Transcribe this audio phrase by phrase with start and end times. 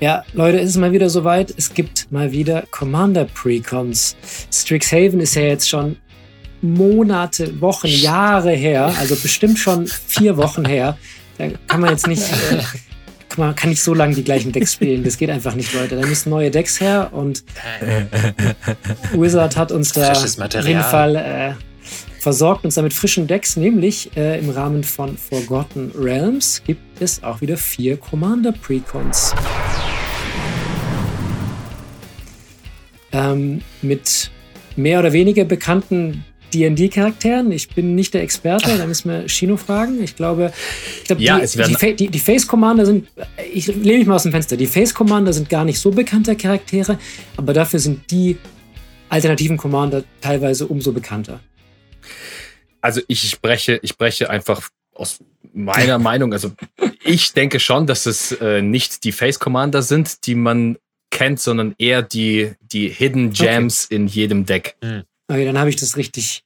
[0.00, 1.52] Ja, Leute, ist es mal wieder soweit.
[1.56, 4.16] Es gibt mal wieder Commander Precons.
[4.52, 5.96] Strixhaven ist ja jetzt schon
[6.62, 10.96] Monate, Wochen, Jahre her, also bestimmt schon vier Wochen her.
[11.36, 12.62] Da kann man jetzt nicht, äh,
[13.36, 15.02] man kann nicht so lange die gleichen Decks spielen.
[15.02, 15.96] Das geht einfach nicht, Leute.
[15.96, 17.44] Da müssen neue Decks her und
[19.12, 21.52] Wizard hat uns da auf jeden Fall äh,
[22.18, 27.40] versorgt uns damit frischen Decks, nämlich äh, im Rahmen von Forgotten Realms gibt es auch
[27.40, 29.34] wieder vier Commander Precons.
[33.12, 34.30] Ähm, mit
[34.76, 37.52] mehr oder weniger bekannten D&D-Charakteren.
[37.52, 40.02] Ich bin nicht der Experte, da müssen wir Shino fragen.
[40.02, 40.52] Ich glaube,
[40.98, 43.08] ich glaube Ja, die, die, die Face Commander sind,
[43.52, 46.36] ich lehne mich mal aus dem Fenster, die Face Commander sind gar nicht so bekannte
[46.36, 46.98] Charaktere,
[47.36, 48.38] aber dafür sind die
[49.08, 51.40] alternativen Commander teilweise umso bekannter.
[52.80, 55.18] Also ich spreche, ich spreche einfach aus
[55.52, 56.32] meiner Meinung.
[56.32, 56.52] Also
[57.04, 60.78] ich denke schon, dass es äh, nicht die Face Commander sind, die man
[61.10, 64.76] kennt, sondern eher die, die Hidden Gems in jedem Deck.
[65.28, 66.44] Okay, dann habe ich das richtig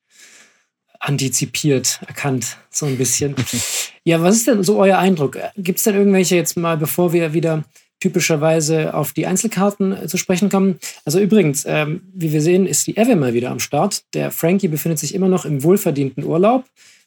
[1.02, 3.34] antizipiert, erkannt, so ein bisschen.
[4.04, 5.38] ja, was ist denn so euer Eindruck?
[5.56, 7.64] Gibt es denn irgendwelche jetzt mal, bevor wir wieder
[8.00, 10.78] typischerweise auf die Einzelkarten äh, zu sprechen kommen?
[11.04, 14.04] Also übrigens, ähm, wie wir sehen, ist die Eve mal wieder am Start.
[14.14, 16.64] Der Frankie befindet sich immer noch im wohlverdienten Urlaub.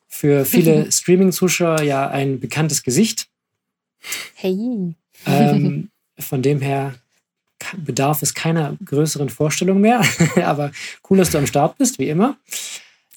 [0.08, 3.28] Für viele Streaming-Zuschauer ja ein bekanntes Gesicht.
[4.36, 4.96] Hey.
[5.26, 6.96] Ähm, von dem her
[7.78, 10.02] bedarf es keiner größeren Vorstellung mehr.
[10.44, 10.72] Aber
[11.10, 12.38] cool, dass du am Start bist, wie immer.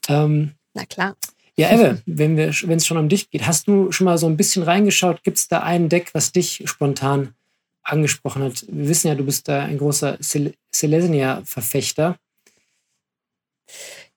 [0.09, 1.17] Ähm, Na klar.
[1.57, 4.63] ja, Ewe, wenn es schon um dich geht, hast du schon mal so ein bisschen
[4.63, 5.23] reingeschaut?
[5.23, 7.35] Gibt es da ein Deck, was dich spontan
[7.83, 8.65] angesprochen hat?
[8.69, 12.17] Wir wissen ja, du bist da ein großer Sel Selesnya-Verfechter.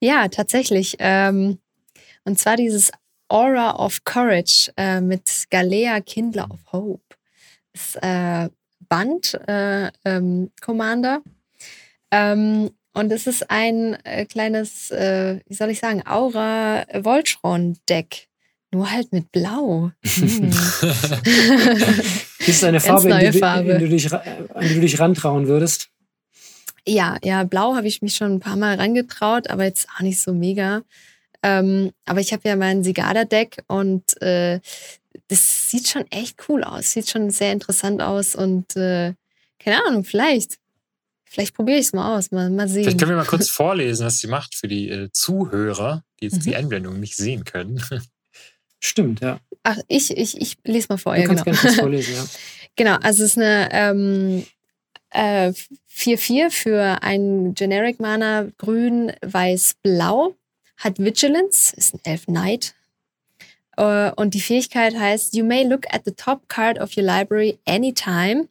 [0.00, 0.96] Ja, tatsächlich.
[0.98, 1.58] Ähm,
[2.24, 2.90] und zwar dieses
[3.28, 7.16] Aura of Courage äh, mit Galea Kindler of Hope.
[7.72, 8.50] Das äh,
[8.88, 11.22] Band äh, ähm, Commander.
[12.10, 18.28] Ähm, und es ist ein äh, kleines, äh, wie soll ich sagen, Aura Voltron Deck.
[18.70, 19.90] Nur halt mit Blau.
[20.02, 20.50] Hm.
[22.46, 23.72] Ist eine Farbe, in die, du- Farbe.
[23.72, 24.22] in die dich, an
[24.62, 25.88] die du dich rantrauen würdest?
[26.86, 30.20] Ja, ja, blau habe ich mich schon ein paar Mal rangetraut, aber jetzt auch nicht
[30.20, 30.82] so mega.
[31.42, 34.60] Ähm, aber ich habe ja mein Sigada-Deck und äh,
[35.28, 39.14] das sieht schon echt cool aus, sieht schon sehr interessant aus und äh,
[39.58, 40.58] keine Ahnung, vielleicht.
[41.24, 42.82] Vielleicht probiere ich es mal aus, mal, mal sehen.
[42.84, 46.36] Vielleicht können wir mal kurz vorlesen, was sie macht für die äh, Zuhörer, die jetzt
[46.38, 46.40] Mhm.
[46.42, 47.82] die Einblendung nicht sehen können.
[48.80, 49.40] Stimmt, ja.
[49.62, 51.14] Ach, ich, ich, ich lese mal vor.
[51.14, 51.56] Du Ja, kannst genau.
[51.56, 52.24] gerne kurz vorlesen, ja.
[52.76, 54.44] Genau, also es ist eine ähm,
[55.10, 55.52] äh,
[55.90, 60.34] 4-4 für ein Generic Mana, grün, weiß, blau,
[60.76, 62.74] hat Vigilance, ist ein Elf Knight.
[63.76, 67.58] Äh, und die Fähigkeit heißt, you may look at the top card of your library
[67.66, 68.48] anytime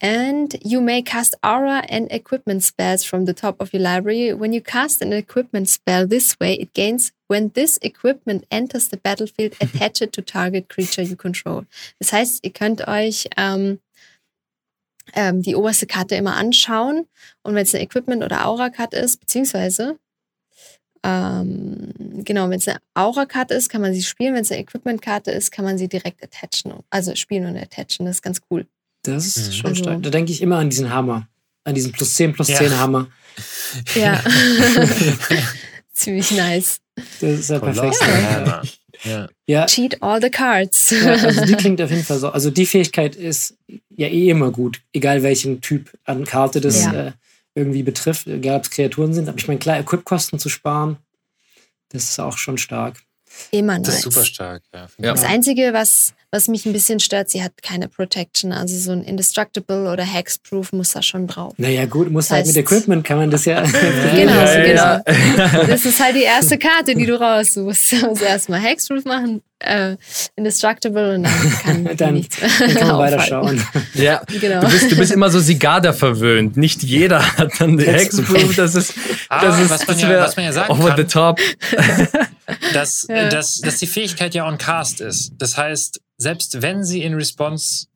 [0.00, 4.32] and you may cast aura and equipment spells from the top of your library.
[4.32, 8.96] When you cast an equipment spell this way, it gains when this equipment enters the
[8.96, 11.66] battlefield, attach it to target creature you control.
[11.98, 13.78] Das heißt, ihr könnt euch ähm,
[15.14, 17.06] ähm, die oberste Karte immer anschauen
[17.42, 19.98] und wenn es eine Equipment- oder Aura-Karte ist, beziehungsweise
[21.04, 21.92] ähm,
[22.24, 24.34] genau, wenn es eine Aura-Karte ist, kann man sie spielen.
[24.34, 26.74] Wenn es eine Equipment-Karte ist, kann man sie direkt attachen.
[26.90, 28.06] Also spielen und attachen.
[28.06, 28.66] Das ist ganz cool.
[29.02, 29.52] Das ist Mhm.
[29.52, 30.02] schon Also- stark.
[30.02, 31.26] Da denke ich immer an diesen Hammer.
[31.64, 32.56] An diesen plus 10 plus Ja.
[32.56, 33.08] 10 Hammer.
[33.94, 34.22] Ja.
[35.92, 36.80] Ziemlich nice.
[37.20, 37.96] Das ist ja perfekt.
[38.00, 38.62] Hammer.
[39.04, 39.28] Ja.
[39.46, 40.90] Ja, Cheat all the cards.
[40.90, 42.28] ja, also die klingt auf jeden Fall so.
[42.32, 43.56] Also die Fähigkeit ist
[43.96, 47.06] ja eh immer gut, egal welchen Typ an Karte das Ja.
[47.08, 47.12] äh,
[47.54, 49.28] irgendwie betrifft, egal ob es Kreaturen sind.
[49.28, 50.98] Aber ich meine, klar, Equip-Kosten zu sparen,
[51.88, 53.02] das ist auch schon stark.
[53.50, 53.86] Immer nice.
[53.86, 54.62] Das ist super stark.
[54.74, 54.86] Ja.
[54.98, 55.12] Ja.
[55.12, 58.52] Das Einzige, was, was mich ein bisschen stört, sie hat keine Protection.
[58.52, 61.52] Also so ein Indestructible oder Hexproof muss da schon drauf.
[61.56, 63.62] Naja, gut, muss Das halt mit heißt- Equipment kann man das ja.
[64.14, 65.66] Genau, Ja, ja, genau.
[65.66, 67.92] Das ist halt die erste Karte, die du raussuchst.
[67.92, 69.96] Du musst erstmal Hexproof machen, äh,
[70.36, 73.16] Indestructible und dann kann Dann- nichts Dann kann man aufhalten.
[73.18, 73.64] weiterschauen.
[73.94, 74.22] Ja.
[74.40, 74.60] Genau.
[74.60, 76.56] Du bist, du bist immer so Sigada verwöhnt.
[76.56, 78.56] Nicht jeder hat dann die Hexproof.
[78.56, 78.94] Das ist,
[79.28, 80.96] Ah, das ist, was man das ja- was man ja sagen over kann.
[80.96, 81.38] the top.
[82.72, 83.28] Dass, Ja.
[83.28, 85.32] dass, dass die Fähigkeit ja on cast ist.
[85.38, 87.86] Das heißt, selbst wenn sie in Response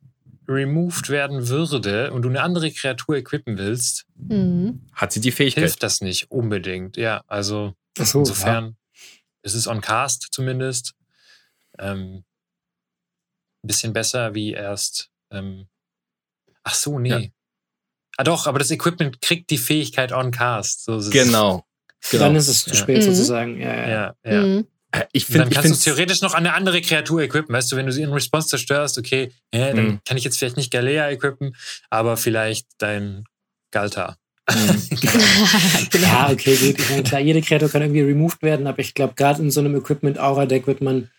[0.48, 4.80] removed werden würde und du eine andere Kreatur equippen willst, Mhm.
[4.92, 5.64] Hat sie die Fähigkeit.
[5.64, 6.96] hilft das nicht unbedingt.
[6.96, 8.76] Ja, also so, insofern
[9.42, 10.94] ist es on cast zumindest.
[11.78, 12.24] Ähm,
[13.62, 15.10] ein bisschen besser wie erst.
[15.30, 15.66] Ähm,
[16.62, 17.08] ach so, nee.
[17.08, 17.20] Ja.
[18.16, 20.84] Ah doch, aber das Equipment kriegt die Fähigkeit on cast.
[20.84, 20.98] So.
[21.10, 21.66] Genau.
[22.04, 22.10] Ja.
[22.10, 22.24] genau.
[22.24, 22.76] Dann ist es zu Ja.
[22.76, 23.02] spät Mhm.
[23.02, 23.60] sozusagen.
[23.60, 23.88] Ja, ja.
[23.88, 24.42] Ja, ja.
[24.42, 24.66] Mhm.
[25.12, 27.52] Ich Und finde, dann ich kannst du theoretisch noch an eine andere Kreatur equippen.
[27.52, 30.00] Weißt du, wenn du sie in Response zerstörst, okay, äh, dann Mhm.
[30.06, 31.56] kann ich jetzt vielleicht nicht Galea equippen,
[31.90, 33.24] aber vielleicht dein
[33.72, 34.16] Galta.
[35.90, 36.06] genau.
[36.06, 36.78] Ja, okay, gut.
[36.78, 39.60] Ich meine, klar, jede Kreatur kann irgendwie removed werden, aber ich glaube, gerade in so
[39.60, 41.10] einem Equipment-Aura-Deck wird man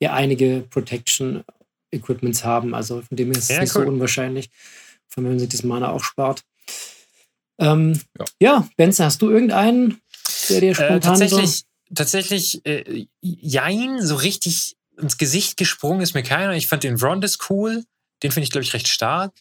[0.00, 2.74] ja einige Protection-Equipments haben.
[2.74, 3.84] Also von dem her ist es Ja, nicht cool.
[3.84, 4.50] so unwahrscheinlich.
[5.08, 6.42] Vor allem, wenn man sich das Mana auch spart.
[7.58, 8.24] Ähm, Ja.
[8.40, 8.68] ja.
[8.76, 10.00] Benson, hast du irgendeinen,
[10.48, 11.64] der dir Äh, spontan tatsächlich,
[11.94, 16.54] tatsächlich, äh, Jein, so richtig ins Gesicht gesprungen ist mir keiner.
[16.54, 17.84] Ich fand den Vrondis cool.
[18.22, 19.32] Den finde ich, glaube ich, recht stark.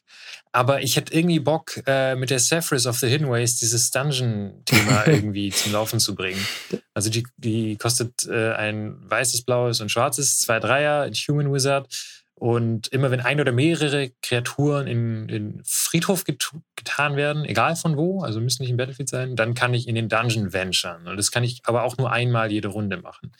[0.51, 5.07] Aber ich hätte irgendwie Bock, äh, mit der Sephiroth of the Hidden Ways dieses Dungeon-Thema
[5.07, 6.45] irgendwie zum Laufen zu bringen.
[6.93, 11.87] Also die, die kostet äh, ein weißes, blaues und schwarzes, zwei Dreier, Human Wizard.
[12.43, 17.95] Und immer wenn ein oder mehrere Kreaturen in den Friedhof get getan werden, egal von
[17.95, 21.07] wo, also müssen nicht im Battlefield sein, dann kann ich in den Dungeon venturen.
[21.07, 23.31] Und das kann ich aber auch nur einmal jede Runde machen.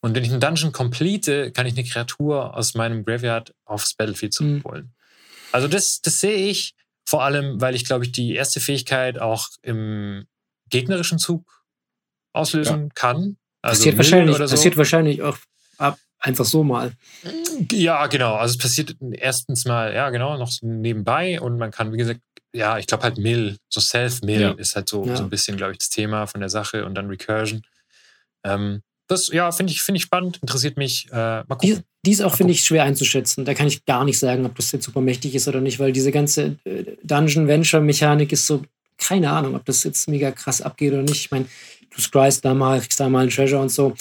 [0.00, 4.32] Und wenn ich einen Dungeon complete, kann ich eine Kreatur aus meinem Graveyard aufs Battlefield
[4.32, 4.62] Mhm.
[4.62, 4.94] zurückholen.
[5.52, 6.74] Also das, das sehe ich
[7.04, 10.24] vor allem, weil ich glaube ich die erste Fähigkeit auch im
[10.70, 11.66] gegnerischen Zug
[12.32, 13.36] auslösen kann.
[13.60, 14.46] Also passiert, wahrscheinlich, so.
[14.46, 15.36] passiert wahrscheinlich auch
[15.76, 16.92] ab, einfach so mal.
[17.72, 18.34] Ja, genau.
[18.34, 22.20] Also es passiert erstens mal, ja, genau, noch so nebenbei und man kann, wie gesagt,
[22.52, 24.50] ja, ich glaube halt Mill, so Self-Mill Ja.
[24.52, 25.16] ist halt so, Ja.
[25.16, 27.62] so ein bisschen, glaube ich, das Thema von der Sache und dann Recursion.
[28.44, 31.06] Ähm, das, ja, finde ich, finde ich spannend, interessiert mich.
[31.10, 31.84] Äh, mal Die, gucken.
[32.04, 33.44] die ist auch, finde ich, schwer einzuschätzen.
[33.44, 35.92] Da kann ich gar nicht sagen, ob das jetzt super mächtig ist oder nicht, weil
[35.92, 38.62] diese ganze äh, Dungeon-Venture-Mechanik ist so,
[38.98, 41.20] keine Ahnung, ob das jetzt mega krass abgeht oder nicht.
[41.26, 41.46] Ich meine,
[41.94, 43.94] du scryst da mal, kriegst da mal einen Treasure und so.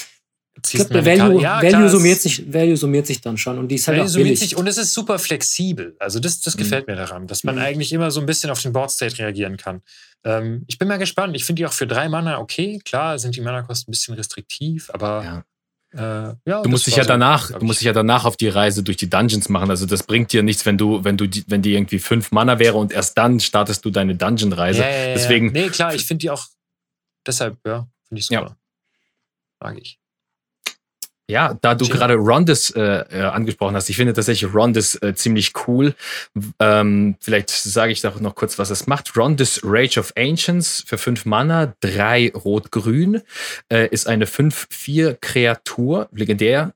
[0.57, 3.57] Ich Ziehst glaube, der Value, Ja, Value, klar, summiert sich, Value summiert sich dann schon
[3.59, 4.39] und die ist halt Value auch summiert billig.
[4.39, 5.95] sich und es ist super flexibel.
[5.99, 6.59] Also das, das Mhm.
[6.59, 7.61] gefällt mir daran, dass man Mhm.
[7.61, 9.81] eigentlich immer so ein bisschen auf den Board-State reagieren kann.
[10.23, 11.35] Ähm, ich bin mal gespannt.
[11.35, 12.79] Ich finde die auch für drei Mana okay.
[12.83, 15.45] Klar sind die Mana-Kosten ein bisschen restriktiv, aber
[15.93, 16.29] Ja.
[16.29, 18.81] äh, ja, Du musst dich ja danach, du musst dich ja danach auf die Reise
[18.81, 19.69] durch die Dungeons machen.
[19.69, 22.57] Also das bringt dir nichts, wenn du, wenn du, die, wenn die irgendwie fünf Mana
[22.57, 24.81] wäre und erst dann startest du deine Dungeon-Reise.
[24.81, 25.61] Ja, ja, ja, Deswegen, Ja.
[25.65, 26.45] Nee, klar, ich finde die auch.
[27.27, 28.57] Deshalb, ja, finde ich super.
[29.59, 29.99] Mag ich.
[31.29, 35.51] Ja, da du gerade Rondis äh, äh, angesprochen hast, ich finde tatsächlich Rondis äh, ziemlich
[35.67, 35.93] cool.
[36.59, 39.17] Ähm, vielleicht sage ich doch noch kurz, was es macht.
[39.17, 43.21] Rondis Rage of Ancients für 5 Mana, 3 Rot-Grün,
[43.69, 46.73] äh, ist eine 5-4 Kreatur, legendär,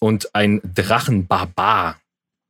[0.00, 1.98] und ein Drachenbarbar.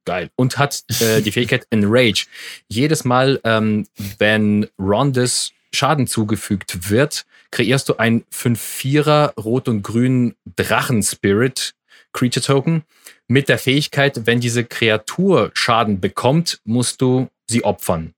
[0.05, 0.31] Geil.
[0.37, 2.27] Und hat äh, die Fähigkeit Enrage.
[2.69, 3.87] Jedes Mal, ähm,
[4.19, 11.75] wenn Rondis Schaden zugefügt wird, kreierst du ein 5-4er Rot- und Grün Drachen-Spirit
[12.13, 12.83] Creature Token
[13.29, 18.15] mit der Fähigkeit, wenn diese Kreatur Schaden bekommt, musst du sie opfern.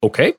[0.00, 0.36] Okay,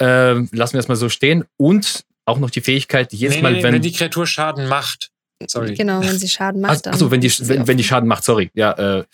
[0.00, 1.44] ähm, lassen wir es mal so stehen.
[1.56, 5.10] Und auch noch die Fähigkeit, jedes Nee, Mal, nee, wenn, wenn die Kreatur Schaden macht.
[5.46, 5.74] Sorry.
[5.74, 6.94] Genau, wenn sie Schaden macht, dann.
[6.94, 7.84] Achso, wenn die, wenn, wenn die.
[7.84, 8.50] Schaden macht, sorry.
[8.54, 9.04] Ja, äh,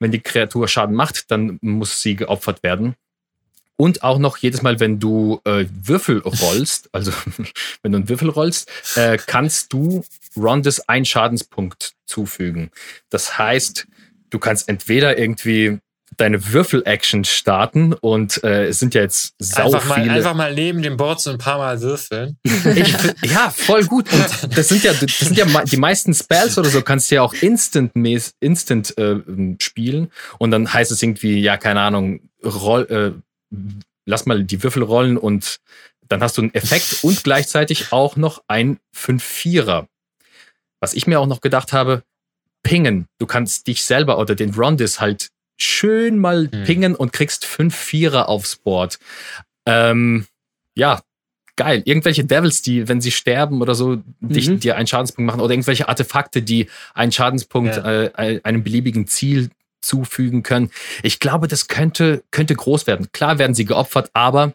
[0.00, 2.94] wenn die Kreatur Schaden macht, dann muss sie geopfert werden.
[3.80, 7.12] Und auch noch jedes Mal, wenn du äh, Würfel rollst, also
[7.82, 10.04] wenn du einen Würfel rollst, äh, kannst du
[10.36, 12.70] Rondes einen Schadenspunkt zufügen.
[13.08, 13.86] Das heißt,
[14.30, 15.78] du kannst entweder irgendwie
[16.16, 20.12] deine Würfel-Action starten und äh, es sind ja jetzt sau Einfach mal, viele.
[20.12, 22.36] einfach mal neben dem Board so ein paar Mal würfeln.
[22.74, 22.94] Ich,
[23.30, 24.12] ja, voll gut.
[24.12, 27.22] Und das sind ja, das sind ja die meisten Spells oder so, kannst du ja
[27.22, 27.92] auch instant,
[28.40, 29.16] instant äh,
[29.60, 30.10] spielen.
[30.38, 33.27] Und dann heißt es irgendwie, ja, keine Ahnung, roll, äh,
[34.06, 35.60] lass mal die Würfel rollen und
[36.08, 39.86] dann hast du einen Effekt und gleichzeitig auch noch ein 5-4er.
[40.80, 42.02] Was ich mir auch noch gedacht habe,
[42.62, 43.06] pingen.
[43.18, 46.64] Du kannst dich selber oder den Rondis halt schön mal Hm.
[46.64, 48.98] pingen und kriegst 5-4er aufs Board.
[49.66, 50.26] Ähm,
[50.76, 51.02] ja,
[51.56, 51.82] geil.
[51.84, 54.60] Irgendwelche Devils, die, wenn sie sterben oder so, dich, Mhm.
[54.60, 58.04] dir einen Schadenspunkt machen oder irgendwelche Artefakte, die einen Schadenspunkt Ja.
[58.04, 59.50] äh, einem beliebigen Ziel
[59.88, 60.70] zufügen können.
[61.02, 63.10] Ich glaube, das könnte, könnte groß werden.
[63.12, 64.52] Klar werden sie geopfert, aber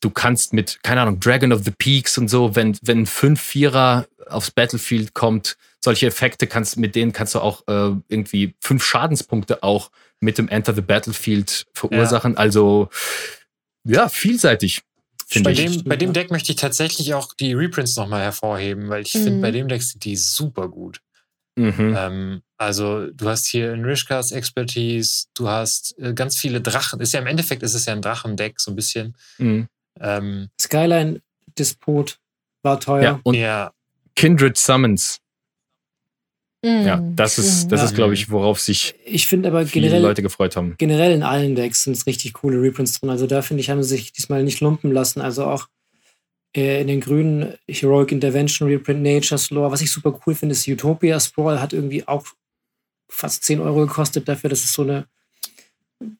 [0.00, 4.06] du kannst mit, keine Ahnung, Dragon of the Peaks und so, wenn, wenn ein 5-4er
[4.28, 9.62] aufs Battlefield kommt, solche Effekte kannst, mit denen kannst du auch äh, irgendwie fünf Schadenspunkte
[9.62, 9.90] auch
[10.20, 12.36] mit dem Enter the Battlefield verursachen.
[12.36, 12.88] Also,
[13.86, 14.82] ja, vielseitig.
[15.26, 15.58] Finde Bei ich.
[15.58, 16.12] dem, stimmt, bei dem ja.
[16.14, 19.24] Deck möchte ich tatsächlich auch die Reprints nochmal hervorheben, weil ich Mhm.
[19.24, 21.00] finde, bei dem Deck sind die super gut.
[21.56, 21.94] Mhm.
[21.96, 27.00] Ähm, also du hast hier in Rishkas Expertise, du hast äh, ganz viele Drachen.
[27.00, 29.16] Ist ja im Endeffekt ist es ja ein Drachendeck, so ein bisschen.
[29.38, 29.68] Mhm.
[30.00, 31.20] Ähm, Skyline
[31.58, 32.18] Disput
[32.62, 33.02] war teuer.
[33.02, 33.72] Ja, und ja,
[34.16, 35.20] Kindred Summons.
[36.62, 36.86] Mhm.
[36.86, 37.86] Ja, das ist, das Ja.
[37.86, 40.74] ist, glaube ich, worauf sich Ich finde aber viele generell, Leute gefreut haben.
[40.78, 43.10] generell in allen Decks sind es richtig coole Reprints drin.
[43.10, 45.20] Also da finde ich, haben sie sich diesmal nicht lumpen lassen.
[45.20, 45.68] Also auch
[46.56, 49.72] Äh, in den grünen Heroic Intervention, Reprint Nature's Lore.
[49.72, 52.24] Was ich super cool finde, ist Utopia Sprawl hat irgendwie auch
[53.14, 55.06] fast 10 Euro gekostet dafür, dass es so eine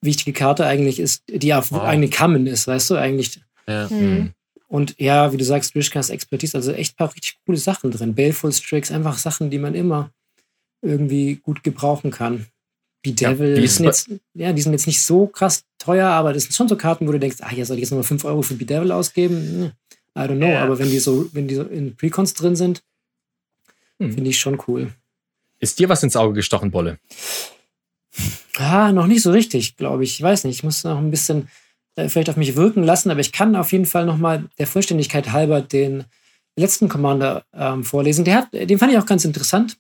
[0.01, 1.83] wichtige Karte eigentlich ist, die auf Wow.
[1.83, 3.41] eigene Kammen ist, weißt du, eigentlich.
[3.67, 3.89] Ja.
[3.91, 4.31] Hm.
[4.69, 8.15] Und ja, wie du sagst, Wishcast Expertise, also echt ein paar richtig coole Sachen drin.
[8.15, 10.11] Baleful Strix, einfach Sachen, die man immer
[10.83, 12.47] irgendwie gut gebrauchen kann.
[13.03, 16.45] Bedevil, wie die sind jetzt, ja, die sind jetzt nicht so krass teuer, aber das
[16.45, 18.41] sind schon so Karten, wo du denkst, ah, hier soll ich jetzt nochmal 5 Euro
[18.43, 19.37] für Bedevil ausgeben?
[19.37, 19.73] Hm,
[20.17, 20.63] I don't know, Ja.
[20.63, 22.83] aber wenn die so, wenn die so in Precons drin sind,
[24.01, 24.13] Hm.
[24.15, 24.93] finde ich schon cool.
[25.65, 26.99] Ist dir was ins Auge gestochen, Bolle?
[28.59, 30.17] Ah, noch nicht so richtig, glaube ich.
[30.17, 30.57] Ich weiß nicht.
[30.57, 31.49] Ich muss noch ein bisschen
[31.97, 35.33] äh, vielleicht auf mich wirken lassen, aber ich kann auf jeden Fall nochmal der Vollständigkeit
[35.33, 36.05] halber den
[36.55, 38.27] letzten Commander ähm, vorlesen.
[38.27, 39.79] Der hat, den fand ich auch ganz interessant.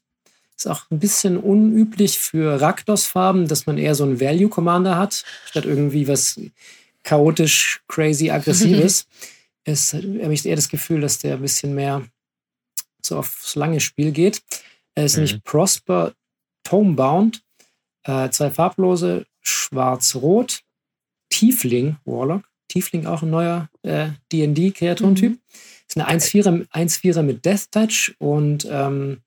[0.56, 5.66] Ist auch ein bisschen unüblich für Rakdos-Farben, dass man eher so einen Value-Commander hat, statt
[5.66, 6.40] irgendwie was
[7.02, 9.06] chaotisch, crazy, aggressives.
[9.66, 12.02] Es habe ich eher das Gefühl, dass der ein bisschen mehr
[13.00, 14.42] so aufs lange Spiel geht.
[14.94, 15.24] Er ist Mhm.
[15.24, 16.12] nämlich Prosper
[16.64, 17.42] Tomebound.
[18.04, 20.60] Äh, zwei farblose, schwarz-rot.
[21.30, 22.42] Tiefling, Warlock.
[22.68, 25.38] Tiefling auch ein neuer äh, D&D-Kreaturentyp.
[25.88, 29.20] Ist eine 1-4er 1-4er mit Death Touch und ähm,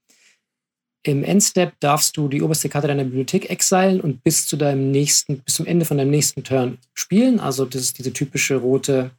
[1.03, 5.39] im Endstep darfst du die oberste Karte deiner Bibliothek exilen und bis zu deinem nächsten,
[5.39, 7.39] bis zum Ende von deinem nächsten Turn spielen.
[7.39, 9.11] Also das ist diese typische rote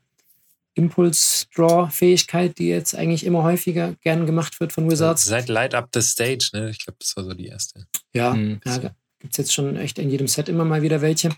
[0.79, 5.25] Impulse-Draw-Fähigkeit, die jetzt eigentlich immer häufiger gern gemacht wird von Wizards.
[5.25, 6.71] Seit Light Up the Stage, ne?
[6.71, 7.87] Ich glaube, das war so die erste.
[8.15, 8.61] Ja, Mhm.
[8.65, 8.79] ja
[9.21, 11.31] gibt es jetzt schon echt in jedem Set immer mal wieder welche.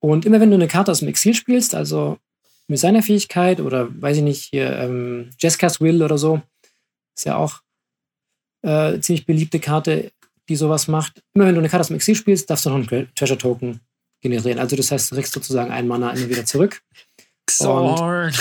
[0.00, 2.18] Und immer wenn du eine Karte aus dem Exil spielst, also
[2.68, 6.40] mit seiner Fähigkeit oder weiß ich nicht, hier ähm, Jessica's Will oder so,
[7.16, 7.60] ist ja auch
[8.62, 10.12] äh, ziemlich beliebte Karte,
[10.48, 11.22] die sowas macht.
[11.34, 13.38] Immer wenn du eine Karte aus dem Exil spielst, darfst du noch einen Tre- Treasure
[13.38, 13.80] Token
[14.20, 14.58] generieren.
[14.60, 16.82] Also das heißt, du kriegst sozusagen einen Mana immer wieder zurück.
[17.48, 18.32] Xorn.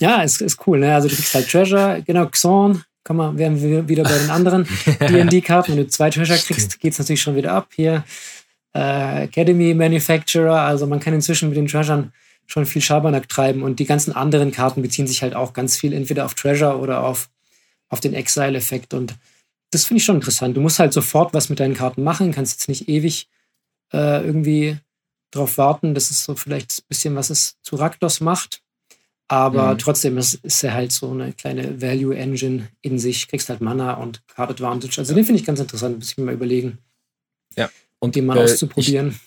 [0.00, 0.80] Ja, ist, ist cool.
[0.80, 0.94] Ne?
[0.94, 2.82] Also du kriegst halt Treasure, genau, Xorn.
[3.04, 4.66] Komm mal, wären wir wieder bei den anderen
[5.00, 5.72] D&D-Karten.
[5.72, 7.68] Wenn du zwei Treasure kriegst, geht es natürlich schon wieder ab.
[7.74, 8.04] Hier
[8.74, 12.12] äh, Academy Manufacturer, also man kann inzwischen mit den Treasuren
[12.46, 15.92] schon viel Schabernack treiben und die ganzen anderen Karten beziehen sich halt auch ganz viel
[15.92, 17.28] entweder auf Treasure oder auf,
[17.88, 19.14] auf den Exile-Effekt und
[19.70, 20.56] das finde ich schon interessant.
[20.56, 23.28] Du musst halt sofort was mit deinen Karten machen, kannst jetzt nicht ewig
[23.92, 24.76] äh, irgendwie
[25.32, 25.94] drauf warten.
[25.94, 28.62] Das ist so vielleicht ein bisschen, was es zu Rakdos macht.
[29.28, 29.78] Aber Mhm.
[29.78, 33.28] trotzdem ist, ist er halt so eine kleine Value Engine in sich.
[33.28, 34.96] Kriegst halt Mana und Card Advantage.
[34.98, 36.78] Also den finde ich ganz interessant, muss ich mir mal überlegen,
[37.98, 39.18] Und den mal äh, auszuprobieren.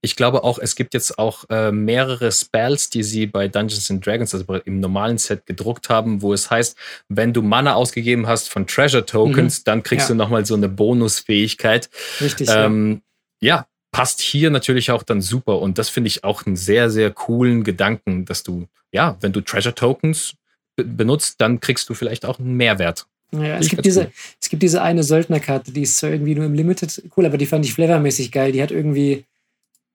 [0.00, 3.90] Ich, ich glaube auch, es gibt jetzt auch äh, mehrere Spells, die sie bei Dungeons
[3.90, 6.76] and Dragons, also im normalen Set gedruckt haben, wo es heißt,
[7.08, 10.14] wenn du Mana ausgegeben hast von Treasure Tokens, dann kriegst Ja.
[10.14, 11.90] du nochmal so eine Bonusfähigkeit.
[12.20, 12.48] Richtig.
[12.50, 13.02] Ähm,
[13.40, 15.60] ja, passt hier natürlich auch dann super.
[15.60, 19.40] Und das finde ich auch einen sehr, sehr coolen Gedanken, dass du, ja, wenn du
[19.40, 20.34] Treasure Tokens
[20.76, 23.06] be benutzt, dann kriegst du vielleicht auch einen Mehrwert.
[23.32, 23.42] ja.
[23.44, 24.12] Ja, es, gibt diese, cool.
[24.40, 27.46] es gibt diese eine Söldnerkarte, die ist zwar irgendwie nur im Limited cool, aber die
[27.46, 28.50] fand ich flavormäßig geil.
[28.52, 29.24] Die hat irgendwie,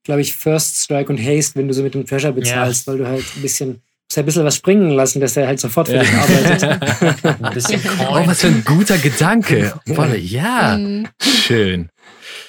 [0.06, 3.06] glaube ich, First Strike und Haste, wenn du so mit dem Treasure bezahlst, weil du
[3.08, 3.82] halt ein bisschen,
[4.16, 6.64] ein bisschen was springen lassen, dass er halt sofort für dich arbeitet.
[7.44, 8.28] Ein bisschen Oh, Coin.
[8.28, 9.74] was für ein guter Gedanke.
[9.86, 11.08] Wolle, ja, Mhm.
[11.22, 11.90] schön.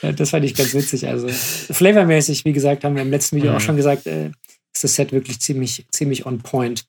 [0.02, 1.06] Das fand ich ganz witzig.
[1.06, 3.56] Also flavormäßig, wie gesagt, haben wir im letzten Video Mhm.
[3.56, 4.30] auch schon gesagt, äh,
[4.72, 6.86] ist das Set wirklich ziemlich, ziemlich on point.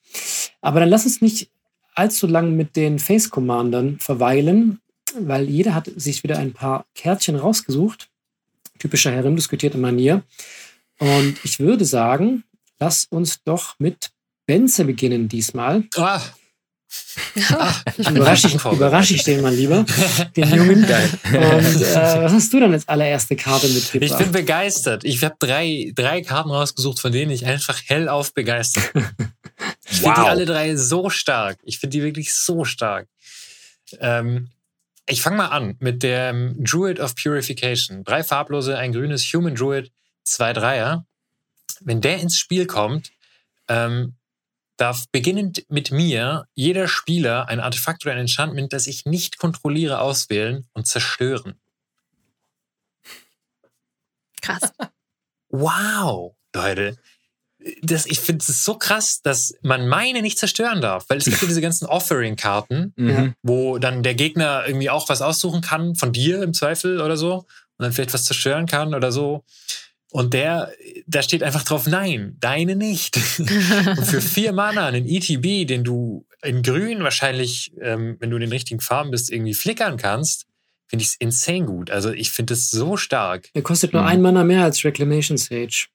[0.62, 1.50] Aber dann lass uns nicht
[1.96, 4.80] allzu lang mit den Face Commandern verweilen,
[5.20, 8.08] weil jeder hat sich wieder ein paar Kärtchen rausgesucht.
[8.80, 10.24] Typischer herumdiskutierte Manier.
[11.00, 12.44] Und ich würde sagen,
[12.80, 14.12] lass uns doch mit
[14.46, 15.84] Benze beginnen diesmal.
[15.96, 16.22] Ah,
[17.98, 19.86] Überrasche ich, überrasche ich den mal lieber,
[20.36, 20.86] den Jungen.
[20.86, 21.10] Geil.
[21.26, 24.18] Und äh, was hast du dann als allererste Karte ich mitgebracht?
[24.20, 25.04] bin begeistert.
[25.04, 29.06] Ich habe drei, drei Karten rausgesucht, von denen ich einfach hellauf begeistert bin.
[29.90, 30.28] Ich finde die Wow.
[30.28, 31.60] alle drei so stark.
[31.64, 33.08] Ich finde die wirklich so stark.
[34.00, 34.50] Ähm,
[35.08, 38.04] ich fange mal an mit dem Druid of Purification.
[38.04, 39.92] Drei farblose, ein grünes Human Druid,
[40.24, 41.06] zwei Dreier.
[41.82, 43.12] Wenn der ins Spiel kommt,
[43.68, 44.14] ähm,
[44.78, 50.00] darf beginnend mit mir jeder Spieler ein Artefakt oder ein Enchantment, das ich nicht kontrolliere,
[50.00, 51.60] auswählen und zerstören.
[54.42, 54.72] Krass.
[55.50, 56.98] Wow, Leute.
[57.84, 61.42] Das, ich finde es so krass, dass man meine nicht zerstören darf, weil es gibt
[61.44, 63.36] ja diese ganzen Offering-Karten, Mhm.
[63.44, 67.36] wo dann der Gegner irgendwie auch was aussuchen kann, von dir im Zweifel oder so,
[67.36, 67.46] und
[67.78, 69.44] dann vielleicht was zerstören kann oder so.
[70.12, 70.72] Und der,
[71.08, 73.18] da steht einfach drauf, nein, deine nicht.
[73.40, 78.42] Und für vier Mana einen ETB, den du in grün wahrscheinlich, ähm, wenn du in
[78.42, 80.48] den richtigen Farben bist, irgendwie flickern kannst,
[80.88, 81.90] finde ich es insane gut.
[81.92, 83.50] Also ich finde es so stark.
[83.56, 84.08] Der kostet nur Mhm.
[84.10, 85.86] ein Mana mehr als Reclamation Sage.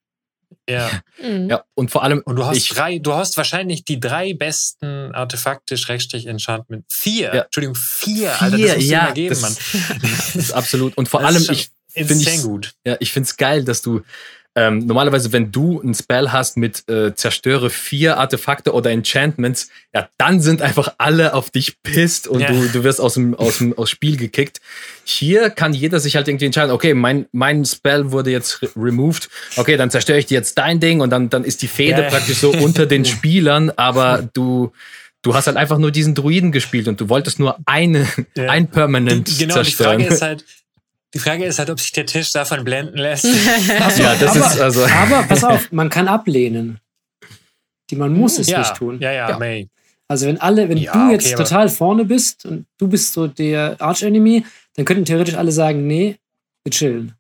[0.68, 0.88] Ja.
[1.23, 1.50] Mhm.
[1.50, 5.12] Ja, und vor allem, Und du hast ich, drei, du hast wahrscheinlich die drei besten
[5.12, 6.87] Artefakte, Schrägstrich Enchantment.
[6.90, 7.42] Vier, Ja.
[7.42, 9.56] Entschuldigung, vier, Alter, Vier, das musst du ja, geben, das- Mann.
[10.02, 10.96] das ist absolut.
[10.96, 12.74] Und vor Das allem, ich, insane gut.
[12.84, 14.02] Ja, ich find's geil, dass du
[14.58, 20.08] ähm, normalerweise, wenn du ein Spell hast mit äh, zerstöre vier Artefakte oder Enchantments, ja,
[20.16, 22.46] dann sind einfach alle auf dich pisst und Ja.
[22.52, 24.62] du, du wirst aus dem, aus dem aus Spiel gekickt.
[25.04, 29.28] Hier kann jeder sich halt irgendwie entscheiden, okay, mein, mein Spell wurde jetzt re removed,
[29.56, 32.08] okay, dann zerstöre ich dir jetzt dein Ding und dann, dann ist die Fehde Ja.
[32.08, 34.72] praktisch so unter den Spielern, aber du,
[35.20, 38.48] du hast halt einfach nur diesen Druiden gespielt und du wolltest nur eine, Ja.
[38.48, 40.00] ein Permanent Die, genau, die zerstören.
[40.00, 40.44] Frage ist halt,
[41.16, 43.25] die Frage ist halt, ob sich der Tisch davon blenden lässt.
[43.99, 44.85] ja, das aber, ist also.
[44.85, 46.78] aber pass auf, man kann ablehnen.
[47.88, 48.99] Die man muss es ja, nicht tun.
[49.00, 49.38] ja, ja, Ja.
[49.38, 49.68] May.
[50.08, 53.28] Also wenn alle, wenn Ja, du jetzt okay, total vorne bist und du bist so
[53.28, 54.44] der Arch-Enemy,
[54.75, 56.16] dann könnten theoretisch alle sagen, nee,
[56.64, 57.14] wir chillen.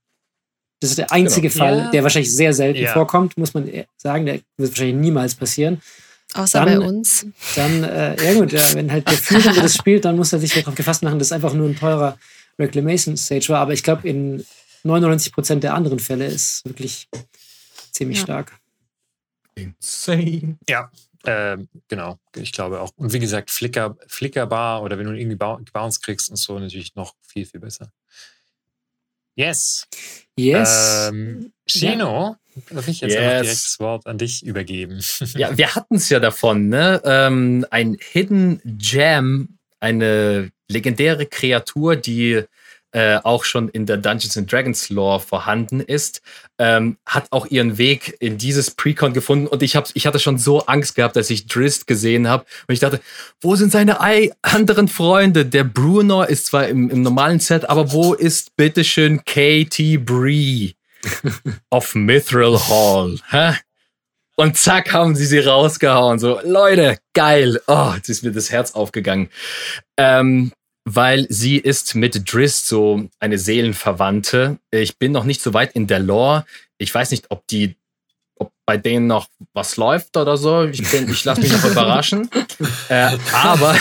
[0.80, 1.64] Das ist der einzige Genau.
[1.64, 1.90] Fall, Ja.
[1.92, 2.92] der wahrscheinlich sehr selten Ja.
[2.92, 4.26] vorkommt, muss man sagen.
[4.26, 5.80] Der wird wahrscheinlich niemals passieren.
[6.34, 7.26] Außer Dann- bei uns.
[7.54, 10.52] Dann, äh, ja gut, ja, wenn halt der Führende das spielt, dann muss er sich
[10.52, 12.18] darauf gefasst machen, dass es einfach nur ein teurer
[12.58, 13.60] Reclamation Stage war.
[13.60, 14.44] Aber ich glaube, in
[14.84, 17.08] 99% der anderen Fälle ist es wirklich
[17.92, 18.24] ziemlich Ja.
[18.24, 18.52] stark.
[19.54, 20.58] Insane.
[20.68, 20.90] Ja,
[21.24, 22.18] ähm, genau.
[22.36, 22.90] Ich glaube auch.
[22.96, 26.94] Und wie gesagt, Flicker, Flickerbar oder wenn du irgendwie Bou- Bounce kriegst und so, natürlich
[26.94, 27.90] noch viel, viel besser.
[29.34, 29.86] Yes.
[30.38, 31.08] Yes.
[31.10, 32.36] Ähm, Shino,
[32.70, 33.20] darf ich jetzt Yes.
[33.22, 35.00] einfach direkt das Wort an dich übergeben?
[35.36, 37.02] Ja, wir hatten es ja davon, ne?
[37.04, 42.44] Ähm, ein Hidden Gem, eine legendäre Kreatur, die
[42.92, 46.22] äh, auch schon in der Dungeons and Dragons Lore vorhanden ist,
[46.58, 50.38] ähm, hat auch ihren Weg in dieses Precon gefunden und ich, hab, ich hatte schon
[50.38, 53.00] so Angst gehabt, als ich Drist gesehen habe und ich dachte,
[53.40, 55.44] wo sind seine ei anderen Freunde?
[55.44, 60.72] Der Bruno ist zwar im, im normalen Set, aber wo ist bitteschön Katie Bree
[61.70, 63.18] of Mithril Hall?
[63.28, 63.56] Hä?
[64.38, 66.18] Und zack, haben sie sie rausgehauen.
[66.18, 67.58] So, Leute, geil.
[67.66, 69.30] Oh, jetzt ist mir das Herz aufgegangen.
[69.96, 70.52] Ähm,
[70.88, 74.58] weil sie ist mit Drist so eine Seelenverwandte.
[74.70, 76.46] Ich bin noch nicht so weit in der Lore.
[76.78, 77.76] Ich weiß nicht, ob die,
[78.66, 80.64] bei denen noch was läuft oder so.
[80.64, 82.28] Ich, bin, ich lasse mich noch überraschen.
[82.88, 83.76] Äh, aber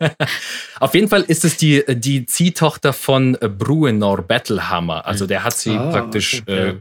[0.80, 5.04] auf jeden Fall ist es die, die Ziehtochter von Bruenor Battlehammer.
[5.04, 6.68] Also der hat sie Ah, praktisch, okay.
[6.68, 6.74] äh,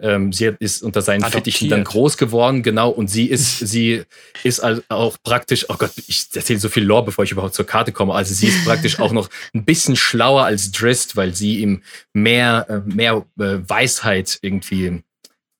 [0.00, 1.44] ähm, sie ist unter seinen Adoptiert.
[1.44, 2.90] Fittichen dann groß geworden, genau.
[2.90, 4.02] Und sie ist, sie
[4.42, 7.92] ist auch praktisch, oh Gott, ich erzähle so viel Lore, bevor ich überhaupt zur Karte
[7.92, 8.14] komme.
[8.14, 12.66] Also sie ist praktisch auch noch ein bisschen schlauer als Drist, weil sie ihm mehr,
[12.68, 15.04] äh, mehr äh, Weisheit irgendwie,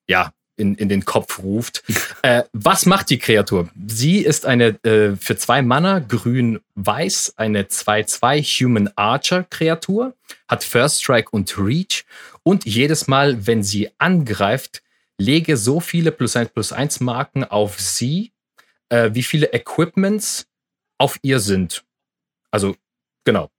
[0.09, 1.83] ja, in, in den Kopf ruft.
[2.23, 3.69] äh, was macht die Kreatur?
[3.87, 10.15] Sie ist eine äh, für zwei Mana grün-weiß, eine 2-2 Human Archer Kreatur,
[10.47, 12.05] hat First Strike und Reach
[12.43, 14.81] und jedes Mal, wenn sie angreift,
[15.17, 18.31] lege so viele plus 1 plus 1 Marken auf sie,
[18.89, 20.47] äh, wie viele Equipments
[20.97, 21.83] auf ihr sind.
[22.51, 22.75] Also,
[23.23, 23.49] genau.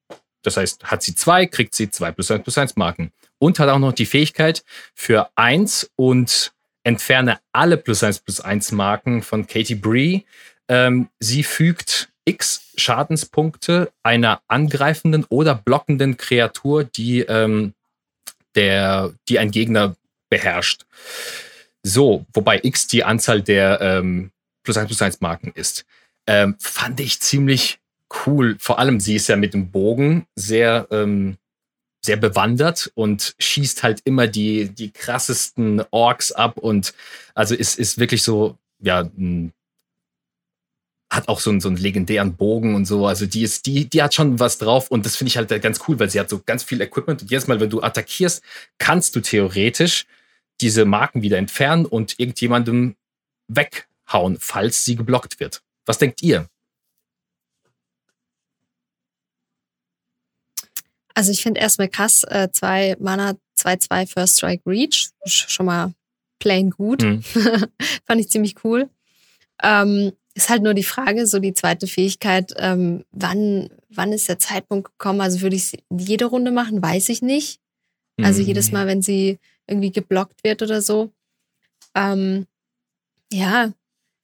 [0.43, 3.13] Das heißt, hat sie zwei, kriegt sie zwei plus 1 plus 1 Marken.
[3.39, 6.53] Und hat auch noch die Fähigkeit für eins und
[6.89, 10.23] entferne alle plus 1 plus 1 Marken von Katie Bree.
[10.69, 17.75] Ähm, sie fügt x Schadenspunkte einer angreifenden oder blockenden Kreatur, die, ähm,
[18.55, 19.97] der, die ein Gegner
[20.31, 20.87] beherrscht.
[21.83, 24.31] So, wobei x die Anzahl der ähm,
[24.63, 25.85] plus 1 plus 1 Marken ist.
[26.27, 27.81] Ähm, fand ich ziemlich
[28.27, 28.57] cool.
[28.59, 31.37] Vor allem, sie ist ja mit dem Bogen sehr, ähm,
[32.01, 36.95] sehr bewandert und schießt halt immer die, die krassesten Orks ab und
[37.35, 39.53] also ist, ist wirklich so, ja, ein,
[41.11, 43.07] hat auch so einen, so einen legendären Bogen und so.
[43.07, 45.81] Also die ist, die, die hat schon was drauf und das finde ich halt ganz
[45.89, 48.43] cool, weil sie hat so ganz viel Equipment und jedes Mal, wenn du attackierst,
[48.79, 50.07] kannst du theoretisch
[50.61, 52.97] diese Marken wieder entfernen und irgendjemandem
[53.49, 55.63] weghauen, falls sie geblockt wird.
[55.87, 56.49] Was denkt ihr?
[61.19, 65.09] Also ich finde erstmal krass, äh, zwei Mana, 2-2 First Strike Reach.
[65.27, 65.93] Sch- Schon mal
[66.39, 67.03] plain gut.
[67.03, 67.23] Hm.
[68.07, 68.89] Fand ich ziemlich cool.
[69.63, 74.39] Ähm, ist halt nur die Frage, so die zweite Fähigkeit, ähm, wann, wann ist der
[74.39, 75.21] Zeitpunkt gekommen?
[75.21, 77.59] Also würde ich jede Runde machen, weiß ich nicht.
[78.23, 78.47] Also Hm.
[78.47, 81.11] jedes Mal, wenn sie irgendwie geblockt wird oder so.
[81.97, 82.47] Ähm,
[83.33, 83.73] ja,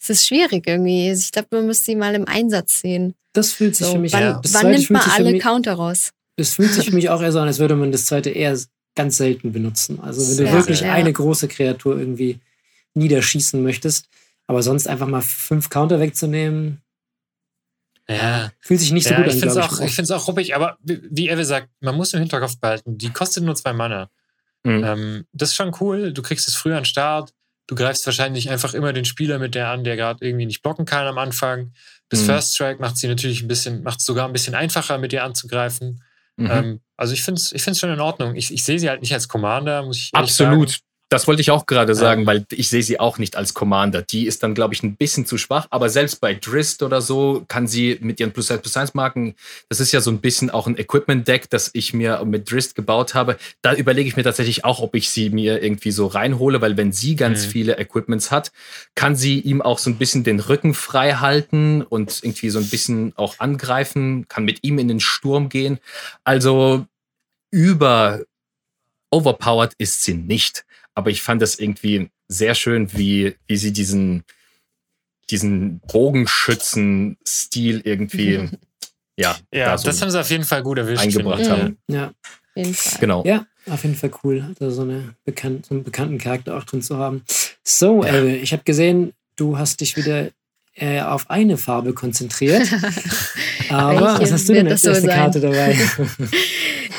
[0.00, 1.10] es ist schwierig irgendwie.
[1.10, 3.14] Ich glaube, man müsste sie mal im Einsatz sehen.
[3.32, 4.40] Das fühlt sich So, für mich wann ja.
[4.52, 6.12] wann nimmt man alle Counter raus?
[6.36, 8.58] Es fühlt sich für mich auch eher so an, als würde man das zweite eher
[8.96, 10.00] ganz selten benutzen.
[10.00, 10.92] Also wenn du Ja, wirklich ja.
[10.92, 12.40] eine große Kreatur irgendwie
[12.94, 14.08] niederschießen möchtest,
[14.46, 16.80] aber sonst einfach mal fünf Counter wegzunehmen,
[18.08, 18.52] Ja.
[18.60, 19.86] fühlt sich nicht so ja, gut ich an, finde es glaube auch, ich.
[19.86, 23.44] ich find's auch ruppig, aber wie Ewe sagt, man muss im Hinterkopf behalten, die kostet
[23.44, 24.10] nur zwei Mana.
[24.64, 24.84] Mhm.
[24.84, 26.12] Ähm, das ist schon cool.
[26.12, 27.32] Du kriegst es früher an den Start.
[27.66, 30.84] Du greifst wahrscheinlich einfach immer den Spieler mit der an, der gerade irgendwie nicht blocken
[30.84, 31.72] kann am Anfang.
[32.10, 32.26] Das Mhm.
[32.26, 35.24] First Strike macht sie natürlich ein bisschen, macht es sogar ein bisschen einfacher, mit dir
[35.24, 36.02] anzugreifen.
[36.36, 36.50] Mhm.
[36.50, 38.34] Ähm, also ich finde es ich find's schon in Ordnung.
[38.34, 40.70] Ich, ich sehe sie halt nicht als Commander, muss ich Absolut.
[40.70, 40.80] Sagen.
[41.14, 42.26] Das wollte ich auch gerade sagen, Ähm.
[42.26, 44.02] weil ich sehe sie auch nicht als Commander.
[44.02, 45.68] Die ist dann, glaube ich, ein bisschen zu schwach.
[45.70, 49.36] Aber selbst bei Drist oder so kann sie mit ihren Plus 1 Plus 1 Marken,
[49.68, 53.14] das ist ja so ein bisschen auch ein Equipment-Deck, das ich mir mit Drist gebaut
[53.14, 53.36] habe.
[53.62, 56.90] Da überlege ich mir tatsächlich auch, ob ich sie mir irgendwie so reinhole, weil wenn
[56.92, 57.50] sie ganz Mhm.
[57.50, 58.50] viele Equipments hat,
[58.96, 62.68] kann sie ihm auch so ein bisschen den Rücken frei halten und irgendwie so ein
[62.68, 65.78] bisschen auch angreifen, kann mit ihm in den Sturm gehen.
[66.24, 66.86] Also
[67.52, 68.20] über
[69.12, 70.64] overpowered ist sie nicht.
[70.94, 74.24] Aber ich fand das irgendwie sehr schön, wie, wie sie diesen,
[75.30, 75.80] diesen
[76.60, 78.48] Bogenschützen-Stil irgendwie,
[79.16, 81.02] ja, Ja, da so das haben sie auf jeden Fall gut erwischt.
[81.02, 81.78] eingebracht haben.
[81.88, 82.14] Ja, Auf
[82.56, 83.00] jeden Fall.
[83.00, 83.24] Genau.
[83.24, 86.82] ja, auf jeden Fall cool, da so, eine bekannt, so einen bekannten Charakter auch drin
[86.82, 87.22] zu haben.
[87.62, 88.10] So, Ja.
[88.10, 90.30] Elbe, ich habe gesehen, du hast dich wieder
[90.74, 92.66] äh, auf eine Farbe konzentriert.
[93.70, 95.14] Aber was hast du denn als das erste so?
[95.16, 95.78] Karte dabei?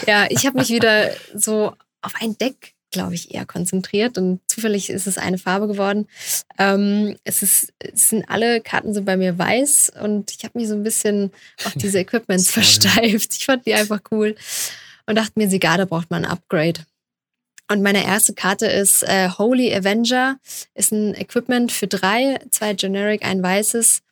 [0.07, 4.89] Ja, ich habe mich wieder so auf ein Deck, glaube ich, eher konzentriert und zufällig
[4.89, 6.07] ist es eine Farbe geworden.
[6.57, 10.69] Ähm, es, ist, es sind alle Karten so bei mir weiß und ich habe mich
[10.69, 11.31] so ein bisschen
[11.65, 13.35] auf diese Equipments versteift.
[13.37, 14.35] Ich fand die einfach cool
[15.05, 16.81] und dachte mir, Sigada braucht mal ein Upgrade.
[17.69, 20.37] Und meine erste Karte ist äh, Holy Avenger,
[20.73, 24.03] ist ein Equipment für drei, zwei Generic, ein weißes.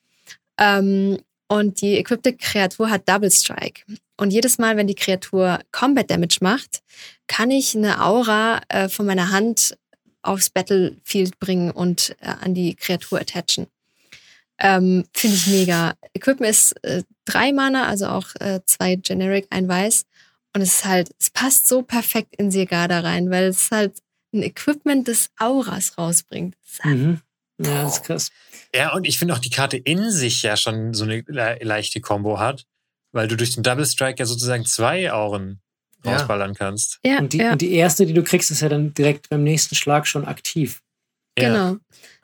[0.60, 3.84] Ähm, und die equipte Kreatur hat Double Strike.
[4.24, 6.82] Und jedes Mal, wenn die Kreatur Combat Damage macht,
[7.28, 9.78] kann ich eine Aura äh, von meiner Hand
[10.22, 13.68] aufs Battlefield bringen und äh, an die Kreatur attachen.
[14.60, 15.96] Ähm, Finde ich mega.
[16.14, 20.06] Equipment ist äh, drei Mana, also auch äh, zwei Generic, ein Weiß.
[20.56, 23.98] Und es ist halt, es passt so perfekt in Sirgada rein, weil es halt
[24.34, 26.56] ein Equipment des Auras rausbringt.
[26.62, 27.22] Das ist halt mhm.
[27.60, 28.32] Ja, das ist krass.
[28.74, 32.00] Ja, und ich finde auch die Karte in sich ja schon so eine le leichte
[32.00, 32.66] Combo hat,
[33.14, 35.62] weil du durch den Double Strike ja sozusagen zwei Auren
[36.04, 36.14] Ja.
[36.18, 37.00] rausballern kannst.
[37.06, 37.54] Ja, Und die, ja.
[37.54, 40.82] und die erste, die du kriegst, ist ja dann direkt beim nächsten Schlag schon aktiv.
[41.40, 41.48] Ja.
[41.50, 41.78] Genau.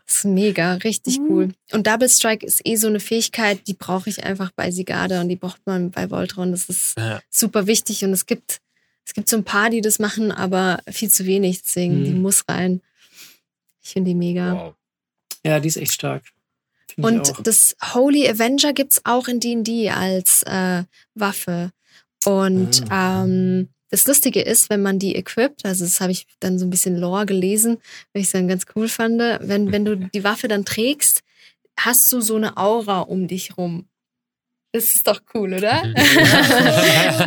[0.05, 1.25] Das ist mega, richtig Mhm.
[1.29, 1.49] cool.
[1.71, 5.29] Und Double Strike ist eh so eine Fähigkeit, die brauche ich einfach bei Sigade und
[5.29, 6.51] die braucht man bei Voltron.
[6.51, 7.21] Das ist Ja.
[7.29, 8.59] super wichtig und es gibt,
[9.05, 12.05] es gibt so ein paar, die das machen, aber viel zu wenig, deswegen Mhm.
[12.05, 12.81] die muss rein.
[13.83, 14.53] Ich finde die mega.
[14.55, 14.73] Wow.
[15.45, 16.23] Ja, die ist echt stark.
[16.99, 17.09] Ich auch.
[17.39, 20.83] Und das Holy Avenger gibt's auch in D&D als äh,
[21.15, 21.71] Waffe.
[22.25, 23.23] Und Ah.
[23.23, 26.69] ähm, das Lustige ist, wenn man die equipt, also das habe ich dann so ein
[26.69, 27.77] bisschen Lore gelesen,
[28.13, 31.21] weil ich es dann ganz cool fand, wenn, wenn du die Waffe dann trägst,
[31.79, 33.85] hast du so eine Aura um dich rum.
[34.73, 35.81] Das ist doch cool, oder?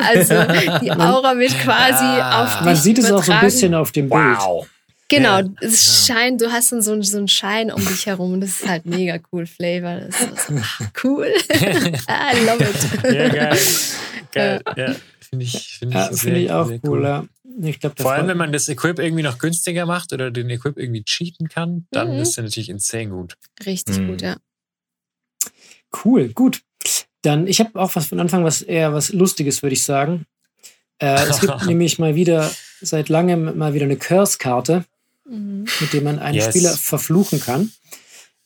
[0.05, 0.35] Also
[0.81, 2.45] die Aura wird quasi Ah.
[2.45, 3.47] auf dich Man sieht es auch so ein übertragen.
[3.47, 4.21] bisschen auf dem Bild.
[4.39, 4.69] Wow.
[5.16, 5.48] Genau, Ja.
[5.61, 8.40] es scheint, du hast dann so, einen- so einen Schein um dich herum.
[8.40, 10.01] Das ist halt mega cool Flavor.
[10.07, 11.27] Das ist so, ah, cool.
[11.51, 13.12] I love it.
[13.14, 13.59] Ja, geil.
[14.33, 14.61] Geil.
[14.77, 14.94] Ja,
[15.29, 17.29] finde ich, find ich, Ja, finde ich auch sehr cool.
[17.64, 20.79] Ich glaube, Vor allem, wenn man das Equip irgendwie noch günstiger macht oder den Equip
[20.79, 22.22] irgendwie cheaten kann, dann Mhm.
[22.22, 23.37] ist der natürlich insane gut.
[23.66, 24.07] Richtig Mhm.
[24.09, 24.37] gut, ja.
[26.05, 26.62] Cool, gut.
[27.22, 30.27] Dann, ich habe auch was von Anfang was eher was Lustiges, würde ich sagen.
[30.98, 34.85] Äh, es gibt nämlich mal wieder, seit langem mal wieder eine Curse-Karte,
[35.25, 35.67] Mhm.
[35.81, 36.47] mit der man einen Yes.
[36.49, 37.73] Spieler verfluchen kann.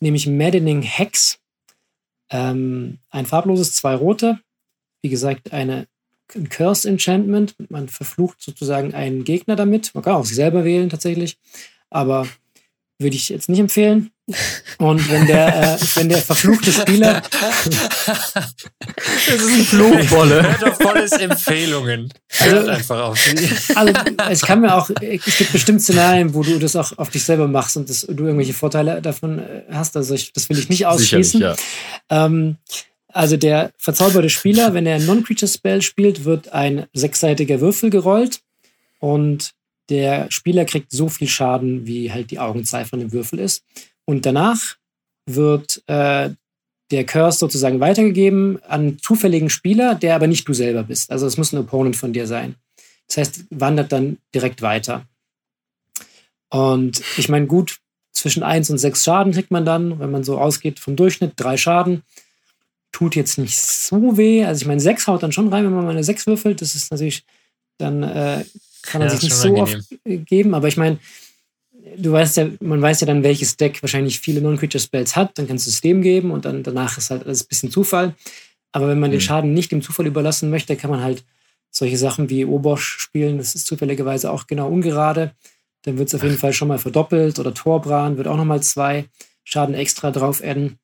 [0.01, 1.39] Nämlich Maddening Hex.
[2.31, 4.39] Ähm, ein farbloses, zwei rote.
[5.03, 5.87] Wie gesagt, eine
[6.35, 7.55] ein Curse Enchantment.
[7.71, 9.95] Man verflucht sozusagen einen Gegner damit.
[9.95, 11.39] Man kann auch sich selber wählen tatsächlich.
[11.89, 12.27] Aber
[12.99, 14.11] würde ich jetzt nicht empfehlen.
[14.79, 17.23] Und wenn der, äh, wenn der verfluchte Spieler
[18.07, 20.43] Das ist ein Fluchwolle.
[20.43, 22.13] Hört auf volles Empfehlungen.
[22.39, 23.25] Also- Hört einfach auf.
[23.75, 23.93] Also,
[24.31, 27.49] es kann mir auch, es gibt bestimmt Szenarien, wo du das auch auf dich selber
[27.49, 29.97] machst und das, du irgendwelche Vorteile davon äh, hast.
[29.97, 31.41] Also, ich, das will ich nicht ausschließen.
[31.41, 31.57] ja.
[32.11, 32.57] Ähm,
[33.13, 38.41] also, der verzauberte Spieler, wenn er ein Non-Creature-Spell spielt, wird ein sechsseitiger Würfel gerollt
[38.99, 39.53] und
[39.89, 43.65] der Spieler kriegt so viel Schaden, wie halt die Augenzahl von dem Würfel ist.
[44.05, 44.77] Und danach
[45.27, 46.31] wird äh,
[46.91, 51.11] der Curse sozusagen weitergegeben an einen zufälligen Spieler, der aber nicht du selber bist.
[51.11, 52.55] Also es muss ein Opponent von dir sein.
[53.09, 55.05] Das heißt, wandert dann direkt weiter.
[56.49, 57.79] Und ich meine, gut,
[58.13, 61.57] zwischen 1 und 6 Schaden kriegt man dann, wenn man so ausgeht vom Durchschnitt, drei
[61.57, 62.03] Schaden.
[62.93, 64.45] Tut jetzt nicht so weh.
[64.45, 66.63] Also ich meine, 6 haut dann schon rein, wenn man mal eine 6 würfelt.
[66.63, 67.25] Das ist natürlich,
[67.79, 68.45] dann äh,
[68.87, 70.55] kann man Ja, sich nicht so oft äh, geben.
[70.55, 70.99] Aber ich meine,
[71.97, 75.67] du weißt ja, man weiß ja dann, welches Deck wahrscheinlich viele Non-Creature-Spells hat, dann kannst
[75.67, 78.15] du es dem geben und dann danach ist halt alles ein bisschen Zufall.
[78.73, 79.23] Aber wenn man den Mhm.
[79.23, 81.25] Schaden nicht dem Zufall überlassen möchte, kann man halt
[81.71, 83.39] solche Sachen wie Obosch spielen.
[83.39, 85.33] Das ist zufälligerweise auch genau ungerade.
[85.83, 89.05] dann wird es auf jeden Fall schon mal verdoppelt oder Torbran wird auch nochmal zwei
[89.45, 90.79] Schaden extra drauf adden.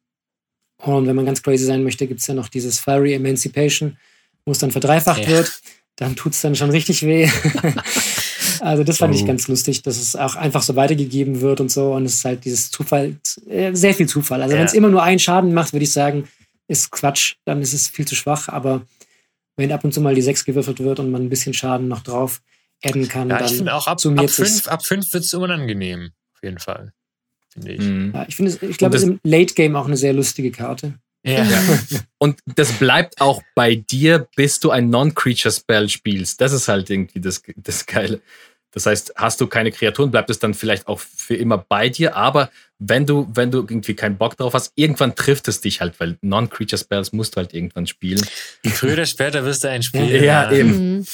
[0.78, 3.96] Und wenn man ganz crazy sein möchte, gibt es ja noch dieses Fiery Emancipation,
[4.44, 5.28] wo es dann verdreifacht Ja.
[5.28, 5.60] wird.
[5.96, 7.28] Dann tut es dann schon richtig weh.
[8.60, 9.26] also das fand ich Oh.
[9.26, 11.92] ganz lustig, dass es auch einfach so weitergegeben wird und so.
[11.94, 13.16] Und es ist halt dieses Zufall,
[13.48, 14.42] äh, sehr viel Zufall.
[14.42, 14.60] Also Ja.
[14.60, 16.28] wenn es immer nur einen Schaden macht, würde ich sagen,
[16.68, 17.34] ist Quatsch.
[17.44, 18.48] Dann ist es viel zu schwach.
[18.48, 18.82] Aber
[19.56, 22.02] wenn ab und zu mal die 6 gewürfelt wird und man ein bisschen Schaden noch
[22.02, 22.40] drauf
[22.84, 24.62] adden kann, Ja, dann ich finde auch ab, ab summiert sich's.
[24.62, 26.10] 5 ab fünf wird es unangenehm.
[26.34, 26.92] Auf jeden Fall.
[27.52, 27.80] Finde ich.
[27.80, 28.12] Mhm.
[28.14, 30.14] Ja, ich finde, es- ich glaube, es das- ist im Late Game auch eine sehr
[30.14, 30.94] lustige Karte.
[31.24, 31.46] Ja.
[32.18, 36.40] Und das bleibt auch bei dir, bis du ein Non-Creature-Spell spielst.
[36.40, 38.20] Das ist halt irgendwie das, das Geile.
[38.72, 42.16] Das heißt, hast du keine Kreaturen, bleibt es dann vielleicht auch für immer bei dir.
[42.16, 46.00] Aber wenn du, wenn du irgendwie keinen Bock drauf hast, irgendwann trifft es dich halt,
[46.00, 48.26] weil Non-Creature-Spells musst du halt irgendwann spielen.
[48.64, 50.24] Früher oder später wirst du ein Spiel.
[50.24, 51.06] Ja, eben.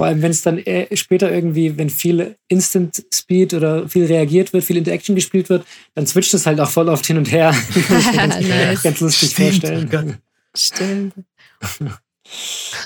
[0.00, 4.54] Vor allem, wenn es dann äh, später irgendwie, wenn viel Instant Speed oder viel reagiert
[4.54, 7.54] wird, viel Interaction gespielt wird, dann switcht es halt auch voll oft hin und her.
[8.14, 8.82] Kann ich mir ganz, Nice.
[8.82, 10.18] ganz lustig Stimmt, vorstellen.
[10.56, 11.14] Stimmt.
[11.60, 11.78] Das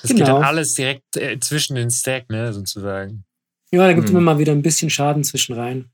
[0.03, 0.27] geht Genau.
[0.27, 3.25] dann alles direkt äh, zwischen den Stack, ne, sozusagen.
[3.71, 4.19] Ja, da gibt es Hm.
[4.19, 5.91] immer mal wieder ein bisschen Schaden zwischen rein.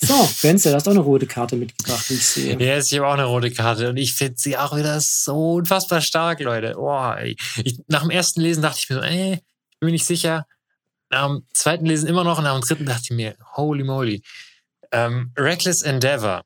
[0.00, 2.58] So, Benzel, du hast auch eine rote Karte mitgebracht, wie ich sehe.
[2.58, 6.00] Ja, ich habe auch eine rote Karte und ich finde sie auch wieder so unfassbar
[6.00, 6.76] stark, Leute.
[6.78, 7.36] Oh, ey.
[7.64, 9.40] ich, nach dem ersten Lesen dachte ich mir so, ey, ich
[9.80, 10.46] bin mir nicht sicher.
[11.10, 14.22] Nach dem zweiten Lesen immer noch und nach dem dritten dachte ich mir, holy moly.
[14.92, 16.44] Ähm, Reckless Endeavor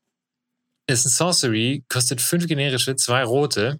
[0.87, 3.79] ist ein Sorcery, kostet fünf generische, zwei rote.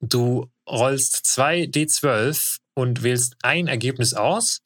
[0.00, 4.60] Du rollst zwei D12 und wählst ein Ergebnis aus.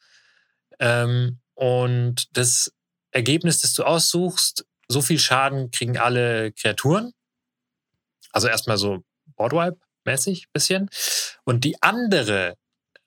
[0.79, 2.73] Ähm, und das
[3.13, 7.13] Ergebnis, das du aussuchst, so viel Schaden kriegen alle Kreaturen.
[8.31, 9.05] Also erstmal so
[9.37, 10.89] Boardwipe-mäßig bisschen.
[11.45, 12.57] Und die andere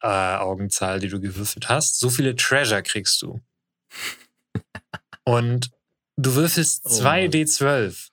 [0.06, 3.42] äh, Augenzahl, die du gewürfelt hast, so viele Treasure kriegst du.
[5.26, 5.72] Und
[6.16, 7.32] du würfelst Oh zwei Mann.
[7.32, 8.10] D12.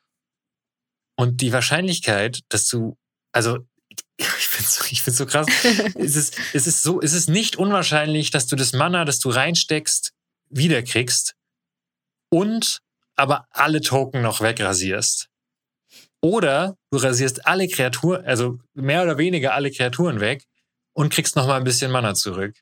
[1.19, 2.97] Und die Wahrscheinlichkeit, dass du,
[3.33, 3.59] also
[4.17, 5.47] ich finde so, ich find's so krass,
[5.95, 9.29] es ist, es ist so, es ist nicht unwahrscheinlich, dass du das Mana, das du
[9.29, 10.15] reinsteckst,
[10.49, 11.35] wiederkriegst
[12.31, 12.81] und
[13.17, 15.29] aber alle Token noch wegrasierst.
[16.23, 20.47] Oder du rasierst alle Kreaturen, also mehr oder weniger alle Kreaturen weg
[20.93, 22.55] und kriegst noch mal ein bisschen Mana zurück.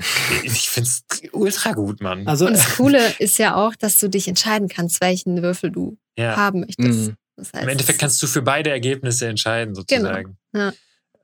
[0.44, 2.26] Ich find's ultra gut, Mann.
[2.28, 5.98] Also, Und das Coole ist ja auch, dass du dich entscheiden kannst, welchen Würfel du
[6.16, 6.36] ja.
[6.36, 7.08] haben möchtest.
[7.08, 7.16] Mhm.
[7.36, 10.36] Das heißt, Im Endeffekt kannst du für beide Ergebnisse entscheiden, sozusagen.
[10.52, 10.72] Genau, ja.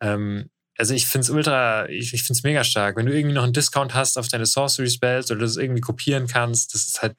[0.00, 2.96] Ähm, also ich finde es ultra, ich, ich finde es mega stark.
[2.96, 6.26] Wenn du irgendwie noch einen Discount hast auf deine Sorcery Spells oder das irgendwie kopieren
[6.26, 7.14] kannst, das ist halt,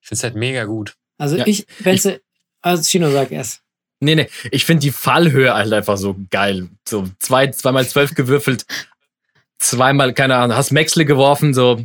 [0.00, 0.94] ich finde es halt mega gut.
[1.18, 1.46] also Ja.
[1.46, 2.22] ich, Benzel,
[2.62, 3.60] also Chino, sag erst.
[4.04, 6.68] Nee, nee, ich finde die Fallhöhe halt einfach so geil.
[6.86, 8.66] So zwei, zweimal zwölf gewürfelt,
[9.58, 11.84] zweimal, keine Ahnung, hast Maxle geworfen, so,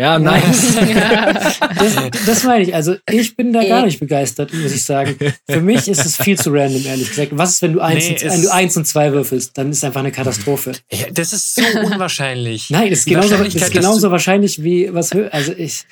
[0.00, 0.76] ja, nice.
[1.80, 1.94] Das,
[2.26, 2.74] das meine ich.
[2.74, 3.86] Also ich bin da gar Eh.
[3.86, 5.16] nicht begeistert, muss ich sagen.
[5.48, 7.30] Für mich ist es viel zu random, ehrlich gesagt.
[7.32, 9.56] Was ist, wenn du eins, Nee, und, es- wenn du eins und zwei würfelst?
[9.56, 10.72] Dann ist einfach eine Katastrophe.
[10.90, 12.68] Ja, das ist so unwahrscheinlich.
[12.70, 15.84] Nein, das ist genauso, das ist genauso wahrscheinlich wie was Also ich,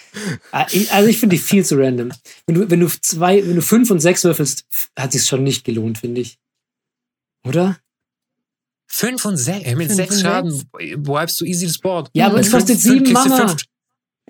[0.52, 2.10] ah, ich- also ich finde die viel zu random.
[2.46, 4.64] Wenn du, wenn du zwei, wenn du fünf und sechs würfelst,
[4.98, 6.36] hat sich schon nicht gelohnt, finde ich.
[7.46, 7.78] Oder?
[8.90, 12.10] Fünf und sechs, mit Fünf sechs Schaden wipest du easy das Board.
[12.14, 13.48] Ja, aber es kostet sieben Mana.
[13.48, 13.62] Fünf,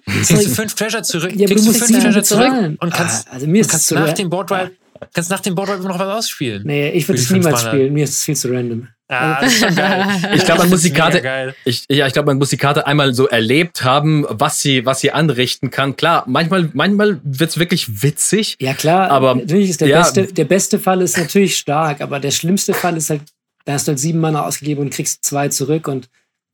[0.09, 2.77] kriegst du fünf Treasure zurück, Ja, kriegst du musst fünf Treasure zurück bezahlen.
[2.81, 4.73] und kannst, Ah, also mir ist kannst nach dem Boardwipe,
[5.15, 6.63] kannst nach dem Boardwipe noch was ausspielen.
[6.65, 7.93] Nee, ich würde es niemals spielen.
[7.93, 8.89] Mir ist es viel zu random.
[9.11, 10.05] Ah, das ist schon geil.
[10.35, 13.15] Ich glaube, man muss die Karte, ich, ja, ich glaube, man muss die Karte einmal
[13.15, 15.97] so erlebt haben, was sie, was sie anrichten kann.
[15.97, 18.57] Klar, manchmal, manchmal wird's wirklich witzig.
[18.61, 20.01] Ja, klar, Aber, natürlich ist der, ja.
[20.01, 23.23] beste, der beste Fall ist natürlich stark, aber der schlimmste Fall ist halt,
[23.65, 26.11] da hast du halt sieben Mana ausgegeben und kriegst zwei zurück und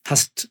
[0.06, 0.48] hast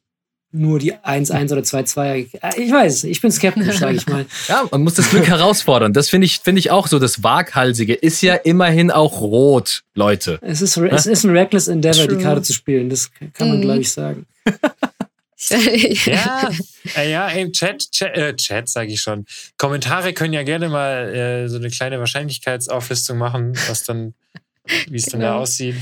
[0.55, 2.27] nur die 1-1 oder 2-2.
[2.57, 4.25] Ich weiß, ich bin skeptisch, sage ich mal.
[4.47, 5.93] Ja, man muss das Glück herausfordern.
[5.93, 6.99] Das finde ich, finde ich auch so.
[6.99, 10.37] Das Waghalsige ist ja immerhin auch rot, Leute.
[10.41, 12.17] Es ist, es ist ein reckless Endeavor, True.
[12.17, 12.89] die Karte zu spielen.
[12.89, 13.61] Das kann man, Mhm.
[13.61, 14.25] glaube ich, sagen.
[16.05, 16.49] Ja,
[16.95, 19.25] äh, ja, ey, Chat, Chat, äh, Chat sage ich schon.
[19.57, 24.13] Kommentare können ja gerne mal äh, so eine kleine Wahrscheinlichkeitsauflistung machen, was dann,
[24.87, 25.39] wie es dann da Genau.
[25.41, 25.75] aussieht.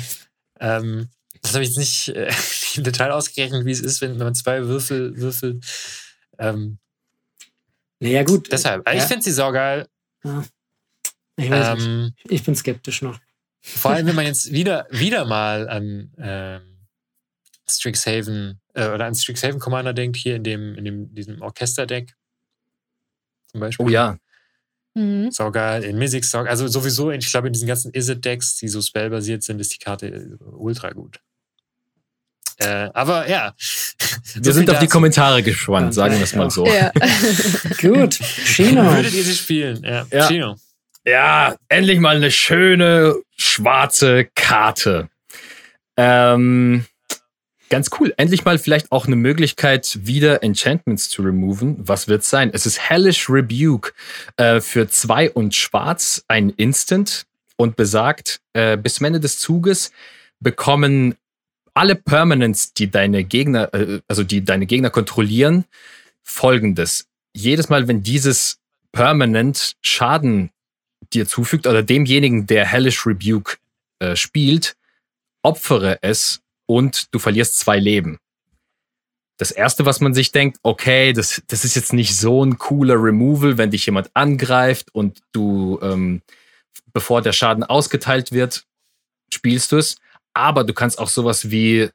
[0.60, 1.10] Ähm,
[1.43, 2.31] das habe ich jetzt nicht äh,
[2.77, 5.65] im Detail ausgerechnet, wie es ist, wenn, wenn man zwei Würfel würfelt.
[6.38, 6.79] Ähm,
[7.99, 8.51] Naja, gut.
[8.51, 9.88] deshalb, äh, ja, ich finde sie saugeil.
[10.23, 11.88] ich, weiß nicht.
[11.88, 13.19] Ähm, ich bin skeptisch noch.
[13.62, 16.62] vor allem, wenn man jetzt wieder, wieder mal an ähm,
[17.69, 22.13] Strixhaven äh, oder an Strixhaven Commander denkt, hier in dem, in dem, diesem Orchesterdeck.
[23.47, 23.86] Zum Beispiel.
[23.86, 24.17] Oh ja.
[24.93, 25.31] Mhm.
[25.31, 26.49] Saugeil, in Mythic saugeil.
[26.49, 30.38] Also sowieso, ich glaube, in diesen ganzen Izzet-Decks, die so spellbasiert sind, ist die Karte
[30.41, 31.21] ultra gut.
[32.62, 33.54] Äh, aber ja.
[34.36, 36.65] Wir sind auf die Kommentare gespannt, sagen wir es mal so.
[36.67, 36.91] Ja.
[37.82, 38.19] Gut.
[38.45, 38.84] Chino.
[38.84, 39.84] Würdet ihr sie spielen?
[39.84, 40.06] Ja.
[40.12, 40.28] Ja.
[40.28, 40.56] Chino.
[41.06, 45.10] Ja, endlich mal eine schöne schwarze Karte.
[45.97, 46.86] Ähm,
[47.69, 48.13] ganz cool.
[48.17, 51.78] Endlich mal vielleicht auch eine Möglichkeit, wieder Enchantments zu removen.
[51.80, 52.52] Was wird's sein?
[52.54, 53.93] Es ist Hellish Rebuke
[54.38, 59.91] äh, für zwei und schwarz, ein Instant und besagt, äh, bis zum Ende des Zuges
[60.39, 61.15] bekommen
[61.73, 65.65] alle Permanents, die deine Gegner, äh, also die deine Gegner kontrollieren,
[66.23, 67.07] folgendes.
[67.36, 68.60] Jedes Mal, wenn dieses
[68.91, 70.51] Permanent Schaden
[71.13, 73.57] dir zufügt oder demjenigen, der Hellish Rebuke
[73.99, 74.75] äh, spielt,
[75.43, 78.17] opfere es und du verlierst zwei Leben.
[79.38, 83.01] Das erste, was man sich denkt, okay, das, das ist jetzt nicht so ein cooler
[83.01, 86.21] Removal, wenn dich jemand angreift und du, ähm,
[86.93, 88.65] bevor der Schaden ausgeteilt wird,
[89.34, 89.95] spielst du es.
[90.33, 91.89] Aber du kannst auch sowas wie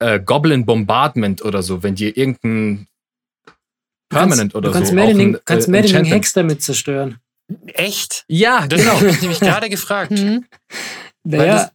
[0.00, 2.86] äh, Goblin Bombardment oder so, wenn dir irgendein
[4.10, 4.94] Permanent du oder kannst so.
[4.94, 7.18] Maddening, auch ein, kannst äh, Maddening Hex damit zerstören.
[7.66, 8.24] Echt?
[8.28, 8.94] Ja, Das genau.
[8.94, 10.12] habe ich nämlich gerade gefragt.
[10.12, 10.46] Mhm.
[11.24, 11.72] Weil Naja, das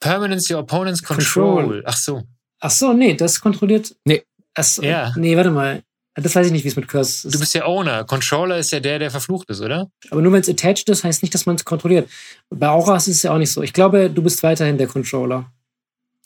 [0.00, 1.62] Permanence your opponent's control.
[1.62, 1.82] Control.
[1.86, 2.22] Ach so.
[2.60, 3.94] ach so, nee, das kontrolliert.
[4.04, 4.24] Nee.
[4.54, 5.12] Ach so, Ja.
[5.16, 5.82] Nee, warte mal.
[6.16, 7.40] Das weiß ich nicht, wie es mit Curse Du ist.
[7.40, 8.04] bist ja Owner.
[8.04, 9.90] Controller ist ja der, der verflucht ist, oder?
[10.10, 12.08] Aber nur wenn es attached ist, heißt nicht, dass man es kontrolliert.
[12.50, 13.62] Bei Auras ist es ja auch nicht so.
[13.62, 15.50] Ich glaube, du bist weiterhin der Controller.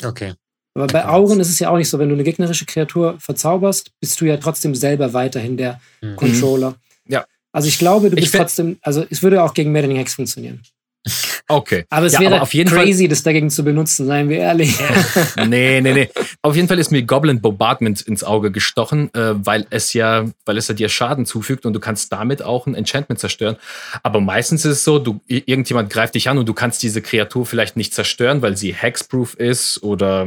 [0.04, 0.34] Okay.
[0.74, 1.08] Aber bei Okay.
[1.08, 1.98] Auren ist es ja auch nicht so.
[1.98, 6.16] Wenn du eine gegnerische Kreatur verzauberst, bist du ja trotzdem selber weiterhin der Mhm.
[6.16, 6.74] Controller.
[7.06, 7.24] Ja.
[7.52, 10.62] Also ich glaube, du bist trotzdem, also es würde auch gegen Maddening Hex funktionieren.
[11.50, 11.86] Okay.
[11.88, 14.74] Aber es ja, wäre aber auf jeden crazy, das dagegen zu benutzen, seien wir ehrlich.
[14.76, 15.48] Fall.
[15.48, 16.10] Nee, nee, nee.
[16.42, 20.58] Auf jeden Fall ist mir Goblin Bombardment ins Auge gestochen, äh, weil es ja, weil
[20.58, 23.56] es ja dir Schaden zufügt und du kannst damit auch ein Enchantment zerstören.
[24.02, 27.46] Aber meistens ist es so, du, irgendjemand greift dich an und du kannst diese Kreatur
[27.46, 30.26] vielleicht nicht zerstören, weil sie hexproof ist oder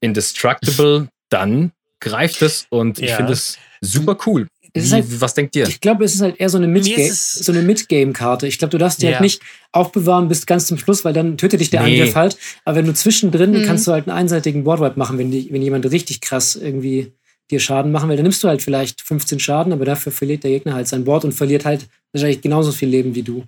[0.00, 1.08] indestructible.
[1.28, 3.16] Dann greift es und ich Ja.
[3.16, 4.48] finde es super cool.
[4.74, 5.66] Wie, halt- was denkt ihr?
[5.68, 8.46] Ich glaube, es ist halt eher so eine Mid-Game- ist es- so eine Mid-Game-Karte.
[8.46, 9.12] Ich glaube, du darfst die Ja.
[9.12, 11.98] halt nicht aufbewahren bis ganz zum Schluss, weil dann tötet dich der Nee.
[12.00, 12.36] Angriff halt.
[12.64, 13.64] Aber wenn du zwischendrin, Mhm.
[13.66, 17.12] kannst du halt einen einseitigen Boardwipe machen, wenn, die, wenn jemand richtig krass irgendwie
[17.50, 18.16] dir Schaden machen will.
[18.16, 21.24] Dann nimmst du halt vielleicht 15 Schaden, aber dafür verliert der Gegner halt sein Board
[21.24, 23.44] und verliert halt wahrscheinlich genauso viel Leben wie du.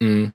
[0.00, 0.32] Mhm.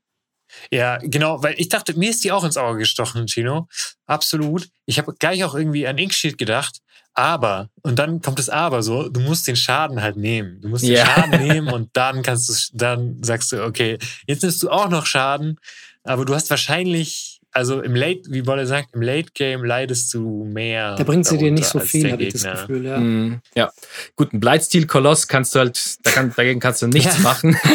[0.70, 3.68] Ja, genau, weil ich dachte, mir ist die auch ins Auge gestochen, Chino.
[4.06, 4.68] Absolut.
[4.86, 6.80] Ich habe gleich auch irgendwie an Inkshield gedacht.
[7.14, 10.62] Aber, und dann kommt das Aber so, du musst den Schaden halt nehmen.
[10.62, 11.06] Du musst den Ja.
[11.06, 13.98] Schaden nehmen und dann kannst du, dann sagst du, okay,
[14.28, 15.60] jetzt nimmst du auch noch Schaden,
[16.04, 20.46] aber du hast wahrscheinlich, also im Late, wie Wolle sagt, im Late Game leidest du
[20.46, 20.96] mehr.
[20.96, 22.62] Da bringt sie dir nicht so viel, habe ich das.
[22.62, 22.86] Gefühl.
[22.86, 22.98] Ja.
[22.98, 23.42] Mhm.
[23.56, 23.72] Ja,
[24.16, 27.58] gut, ein Blightsteel-Koloss kannst du halt, da kann, dagegen kannst du nichts machen.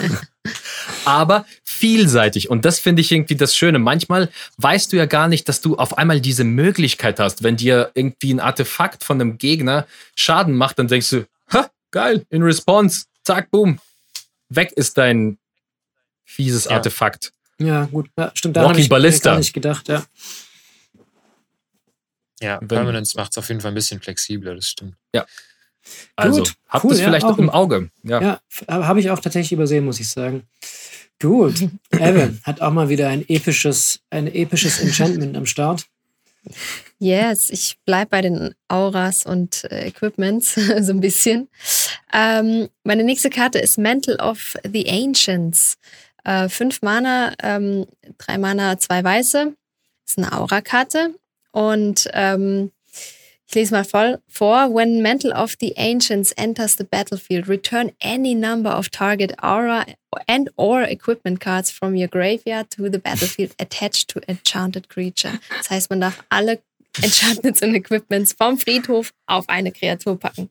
[1.04, 1.44] Aber
[1.80, 2.50] vielseitig.
[2.50, 3.78] Und das finde ich irgendwie das Schöne.
[3.78, 7.42] Manchmal weißt du ja gar nicht, dass du auf einmal diese Möglichkeit hast.
[7.42, 12.26] Wenn dir irgendwie ein Artefakt von einem Gegner Schaden macht, dann denkst du, ha, geil,
[12.28, 13.78] in Response, zack, boom.
[14.50, 15.38] Weg ist dein
[16.24, 16.72] fieses Ja.
[16.72, 17.32] Artefakt.
[17.58, 18.10] Ja, gut.
[18.18, 19.30] Ja, stimmt, Walking habe ich Ballista.
[19.30, 19.88] gar nicht gedacht.
[19.88, 20.04] Ja.
[22.42, 24.94] Ja, Permanence macht es auf jeden Fall ein bisschen flexibler, das stimmt.
[26.16, 27.90] Also, Gut, habt cool, es ja, vielleicht auch auch im Auge.
[28.02, 28.20] Ja.
[28.22, 30.44] Ja, habe ich auch tatsächlich übersehen, muss ich sagen.
[31.20, 31.68] Gut.
[31.90, 35.86] Evan hat auch mal wieder ein episches, ein episches Enchantment am Start.
[36.98, 41.48] Yes, ich bleibe bei den Auras und äh, Equipments so ein bisschen.
[42.12, 45.76] Ähm, meine nächste Karte ist Mantle of the Ancients.
[46.24, 47.86] Äh, fünf Mana, ähm,
[48.18, 49.54] drei Mana, zwei Weiße.
[50.06, 51.14] ist eine Aura-Karte.
[51.52, 52.70] Und ähm,
[53.50, 54.72] ich lese mal voll vor.
[54.72, 59.86] When Mantle of the Ancients enters the battlefield, return any number of target aura
[60.28, 65.40] and or equipment cards from your graveyard to the battlefield attached to enchanted creature.
[65.58, 66.60] Das heißt, man darf alle
[67.02, 70.48] Enchantments und Equipments vom Friedhof auf eine Kreatur packen.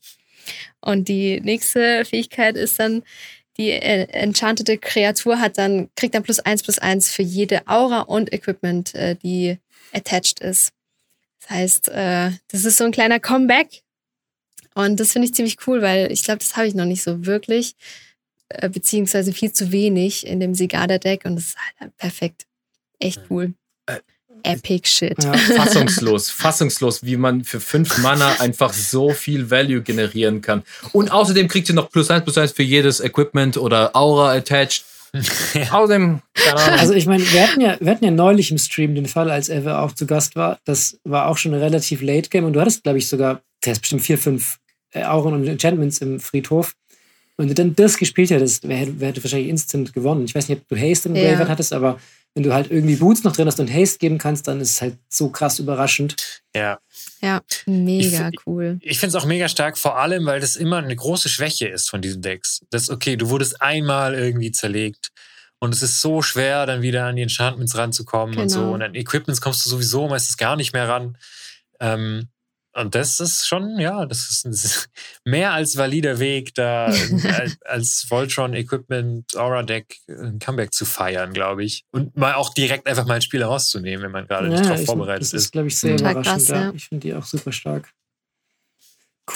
[0.82, 3.04] Und die nächste Fähigkeit ist dann,
[3.58, 8.02] die äh, enchantete Kreatur hat dann, kriegt dann plus eins plus eins für jede Aura
[8.02, 9.58] und Equipment, äh, die
[9.94, 10.74] attached ist.
[11.42, 13.84] Das heißt, äh, das ist so ein kleiner Comeback.
[14.76, 17.26] Und das finde ich ziemlich cool, weil ich glaube, das habe ich noch nicht so
[17.26, 17.76] wirklich,
[18.50, 22.46] äh, beziehungsweise viel zu wenig in dem Sigada-Deck und das ist halt perfekt.
[23.00, 23.54] Echt cool.
[24.44, 25.24] Epic Shit.
[25.24, 25.34] Ja.
[25.56, 30.64] fassungslos, fassungslos, wie man für fünf Mana einfach so viel Value generieren kann.
[30.92, 34.86] Und außerdem kriegt ihr noch plus eins plus eins für jedes Equipment oder Aura attached.
[35.72, 36.80] Außerdem, keine Ahnung.
[36.80, 39.50] Also ich meine, wir hatten ja, wir hatten ja neulich im Stream den Fall, als
[39.50, 40.60] Eve auch zu Gast war.
[40.66, 43.70] Das war auch schon ein relativ late Game und du hattest, glaube ich, sogar, du
[43.70, 44.60] hast bestimmt vier, fünf
[44.92, 46.74] äh, Auren und Enchantments im Friedhof.
[47.40, 50.26] Und wenn du dann das gespielt hättest, wer hätte, wer hätte wahrscheinlich instant gewonnen.
[50.26, 51.30] Ich weiß nicht, ob du Haste im Ja.
[51.30, 51.98] Graveyard hattest, aber
[52.36, 54.82] wenn du halt irgendwie Boots noch drin hast und Haste geben kannst, dann ist es
[54.82, 56.42] halt so krass überraschend.
[56.54, 56.80] Ja.
[57.22, 58.78] Ja, mega Ich- cool.
[58.82, 61.90] Ich finde es auch mega stark, vor allem, weil das immer eine große Schwäche ist
[61.90, 62.60] von diesen Decks.
[62.72, 65.10] Das okay, du wurdest einmal irgendwie zerlegt.
[65.60, 68.60] Und es ist so schwer, dann wieder an die Enchantments ranzukommen und so.
[68.60, 68.74] Genau.
[68.74, 71.18] Und an Equipments kommst du sowieso meistens gar nicht mehr ran.
[71.80, 72.28] Ähm,
[72.74, 74.90] und das ist schon, ja, das ist ein
[75.26, 76.86] mehr als valider Weg, da
[77.38, 81.84] als, als Voltron Equipment Aura Deck ein Comeback zu feiern, glaube ich.
[81.92, 85.22] Und mal auch direkt einfach mal ein Spiel herauszunehmen, wenn man gerade nicht darauf vorbereitet
[85.22, 85.46] das ist.
[85.46, 86.36] ist, glaube ich, sehr Total überraschend.
[86.36, 86.62] krass, ja.
[86.62, 86.74] ja.
[86.76, 87.92] Ich finde die auch super stark.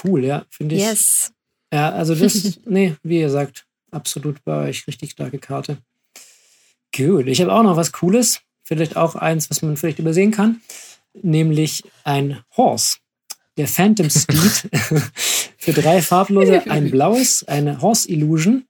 [0.03, 0.81] Cool, ja, finde ich.
[0.81, 1.33] Yes.
[1.73, 5.77] Ja, also das, nee, wie ihr sagt, absolut bei euch richtig starke Karte.
[6.95, 10.61] Gut, ich habe auch noch was Cooles, vielleicht auch eins, was man vielleicht übersehen kann,
[11.13, 12.97] nämlich ein Horse.
[13.57, 14.69] Der Phantom Steed
[15.57, 18.65] für drei farblose, ein blaues, eine Horse Illusion,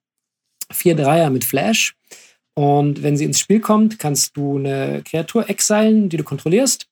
[0.72, 1.96] vier Dreier mit Flash.
[2.56, 6.88] Und wenn sie ins Spiel kommt, kannst du eine Kreatur exilen, die du kontrollierst.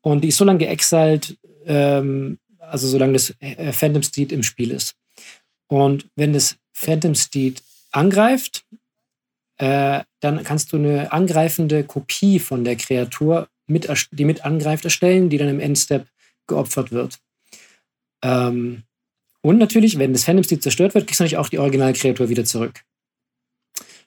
[0.00, 4.72] Und die ist so lange geexiled, ähm, also solange das äh, Phantom Steed im Spiel
[4.72, 4.96] ist.
[5.68, 8.64] Und wenn das Phantom Steed angreift,
[9.58, 15.28] äh, dann kannst du eine angreifende Kopie von der Kreatur, mit, die mit angreift, erstellen,
[15.28, 16.08] die dann im Endstep
[16.46, 17.18] geopfert wird.
[18.22, 18.82] Ähm,
[19.40, 22.44] und natürlich, wenn das Phantom Steed zerstört wird, kriegst du natürlich auch die Originalkreatur wieder
[22.44, 22.82] zurück.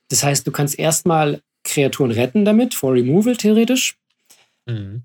[0.10, 3.98] Das heißt, du kannst erstmal Kreaturen retten damit, vor Removal theoretisch
[4.68, 5.04] Mhm.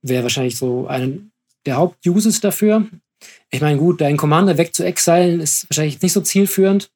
[0.00, 1.30] wäre wahrscheinlich so ein
[1.66, 2.86] der Hauptuses dafür.
[3.50, 6.90] Ich meine, gut, deinen Commander weg zu exilen ist wahrscheinlich nicht so zielführend.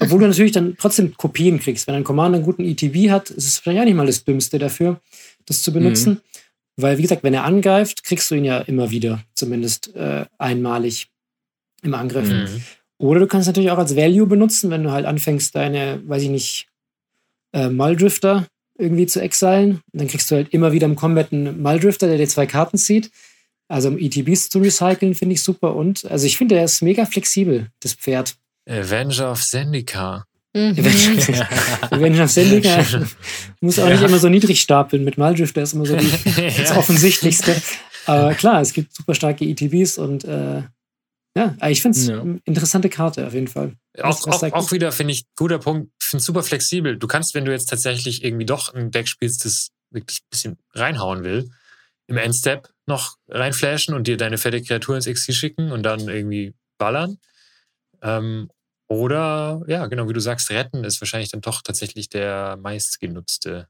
[0.00, 1.86] Obwohl du natürlich dann trotzdem Kopien kriegst.
[1.86, 4.58] Wenn ein Commander einen guten ETB hat, ist es wahrscheinlich auch nicht mal das Dümmste
[4.58, 5.00] dafür,
[5.44, 6.20] das zu benutzen.
[6.76, 11.08] Weil, wie gesagt, wenn er angreift, kriegst du ihn ja immer wieder, zumindest äh, einmalig
[11.82, 12.28] im Angriff.
[12.28, 12.62] Mhm.
[12.98, 16.30] Oder du kannst natürlich auch als Value benutzen, wenn du halt anfängst, deine, weiß ich
[16.30, 16.68] nicht,
[17.52, 18.46] äh, Muldrifter
[18.78, 19.80] irgendwie zu exilen.
[19.92, 23.10] Dann kriegst du halt immer wieder im Combat einen Muldrifter, der dir zwei Karten zieht.
[23.68, 25.74] Also um ETBs zu recyceln, finde ich super.
[25.74, 28.36] Und also ich finde, er ist mega flexibel, das Pferd.
[28.68, 30.26] Avenger of Zendikar.
[30.56, 30.76] Mhm.
[31.90, 32.78] Wenn auf Sendika
[33.60, 34.06] muss auch nicht Ja.
[34.08, 35.04] immer so niedrig stapeln.
[35.04, 36.10] Mit Muldrifter ist immer so die,
[36.56, 36.76] das.
[36.76, 37.60] Offensichtlichste.
[38.06, 40.62] Aber klar, es gibt super starke ETBs und äh,
[41.36, 42.20] ja, ich finde es Ja.
[42.22, 43.74] eine interessante Karte auf jeden Fall.
[44.00, 45.90] Auch, auch, auch wieder, finde ich, guter Punkt.
[46.00, 46.96] Ich finde super flexibel.
[46.96, 50.58] Du kannst, wenn du jetzt tatsächlich irgendwie doch ein Deck spielst, das wirklich ein bisschen
[50.72, 51.50] reinhauen will,
[52.06, 56.54] im Endstep noch reinflashen und dir deine fette Kreatur ins Exil schicken und dann irgendwie
[56.78, 57.18] ballern.
[58.02, 58.48] Ähm,
[58.88, 63.68] oder, ja, genau, wie du sagst, retten ist wahrscheinlich dann doch tatsächlich der meistgenutzte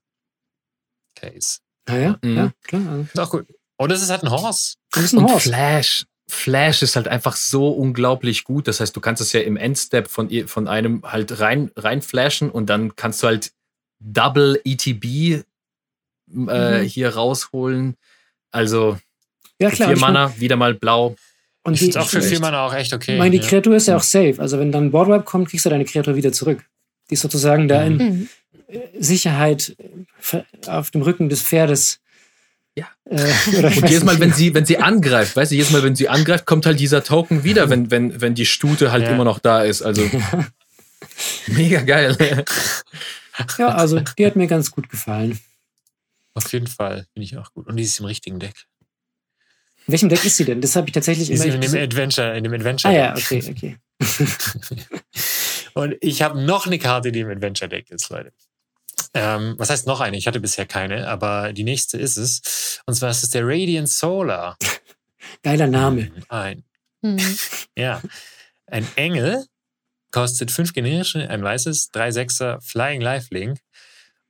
[1.15, 1.59] Case.
[1.89, 2.37] Ah ja, Mhm.
[2.37, 2.83] ja, klar.
[2.89, 3.47] Also, Ist auch gut.
[3.79, 4.75] Und es ist halt ein Horse.
[4.93, 5.49] du bist ein Und Horse.
[5.49, 6.07] Flash.
[6.29, 8.67] Flash ist halt einfach so unglaublich gut.
[8.67, 12.03] Das heißt, du kannst es ja im Endstep von, ihr- von einem halt rein, rein
[12.03, 13.53] flashen und dann kannst du halt
[14.01, 15.43] Double ETB äh,
[16.29, 16.83] Mhm.
[16.85, 17.97] hier rausholen.
[18.51, 18.99] Also
[19.61, 19.89] Ja, klar.
[19.91, 21.15] vier Mana, wieder mal blau.
[21.67, 23.15] Und Ich die, finde es auch für Mana auch echt okay.
[23.15, 23.49] ich meine, die ja.
[23.49, 24.37] Kreatur ist ja auch safe.
[24.39, 26.65] Also wenn dann Boardwipe kommt, kriegst du deine Kreatur wieder zurück.
[27.11, 28.29] Die ist sozusagen da in Mhm.
[28.99, 29.77] Sicherheit
[30.33, 32.01] äh, auf dem Rücken des Pferdes.
[32.77, 32.89] Ja.
[33.05, 33.17] Äh,
[33.57, 36.47] Und jedes Mal, wenn sie, wenn sie angreift, weißt du, jedes Mal, wenn sie angreift,
[36.47, 39.11] kommt halt dieser Token wieder, wenn, wenn, wenn die Stute halt Ja.
[39.11, 39.83] immer noch da ist.
[39.83, 40.09] Also
[41.47, 42.45] mega geil.
[43.59, 45.39] Ja, also die hat mir ganz gut gefallen.
[46.35, 47.67] Auf jeden Fall, finde ich auch gut.
[47.67, 48.55] Und die ist im richtigen Deck.
[49.87, 50.61] In welchem Deck ist sie denn?
[50.61, 51.55] Das habe ich tatsächlich Die ist immer.
[51.55, 52.93] in dem Adventure, in dem Adventure.
[52.93, 53.77] ah ja, okay, okay.
[55.75, 58.33] Und ich habe noch eine Karte, die im Adventure Deck ist, Leute.
[59.15, 60.17] Ähm, was heißt noch eine?
[60.17, 62.81] Ich hatte bisher keine, aber die nächste ist es.
[62.87, 64.57] Und zwar ist es der Radiant Solar.
[65.43, 66.11] Geiler Name.
[66.29, 66.65] Ein,
[67.03, 67.19] Mhm.
[67.77, 68.01] ja,
[68.67, 69.45] ein Engel
[70.11, 73.59] kostet fünf generische, ein weißes, drei Sechser Flying Lifelink.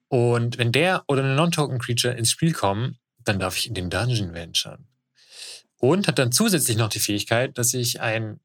[0.08, 4.34] Und wenn der oder eine Non-Token-Creature ins Spiel kommen, dann darf ich in den Dungeon
[4.34, 4.88] venturen.
[5.78, 8.40] Und hat dann zusätzlich noch die Fähigkeit, dass ich ein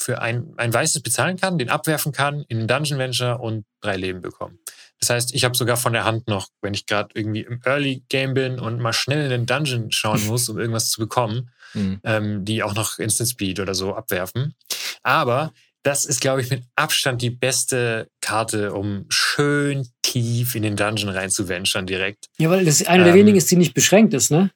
[0.00, 3.96] für ein, ein weißes bezahlen kann, den abwerfen kann, in den Dungeon Venture und drei
[3.96, 4.58] Leben bekommen.
[4.98, 8.02] Das heißt, ich habe sogar von der Hand noch, wenn ich gerade irgendwie im Early
[8.08, 12.00] Game bin und mal schnell in den Dungeon schauen muss, um irgendwas zu bekommen, Mhm.
[12.04, 14.54] ähm, die auch noch Instant Speed oder so abwerfen.
[15.02, 20.76] Aber das ist, glaube ich, mit Abstand die beste Karte, um schön tief in den
[20.76, 22.26] Dungeon reinzuventuren direkt.
[22.38, 24.50] Ja, weil das eine der Ähm, wenigen ist, die nicht beschränkt ist, ne?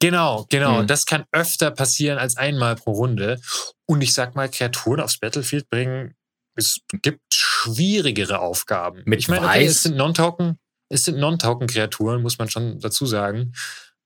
[0.00, 0.82] Genau, genau.
[0.82, 0.86] Mhm.
[0.86, 3.40] Das kann öfter passieren als einmal pro Runde.
[3.86, 6.14] Und ich sag mal, Kreaturen aufs Battlefield bringen,
[6.56, 9.02] es gibt schwierigere Aufgaben.
[9.04, 13.52] Mit ich meine, okay, es sind Non-Token, es sind Non-Token-Kreaturen, muss man schon dazu sagen.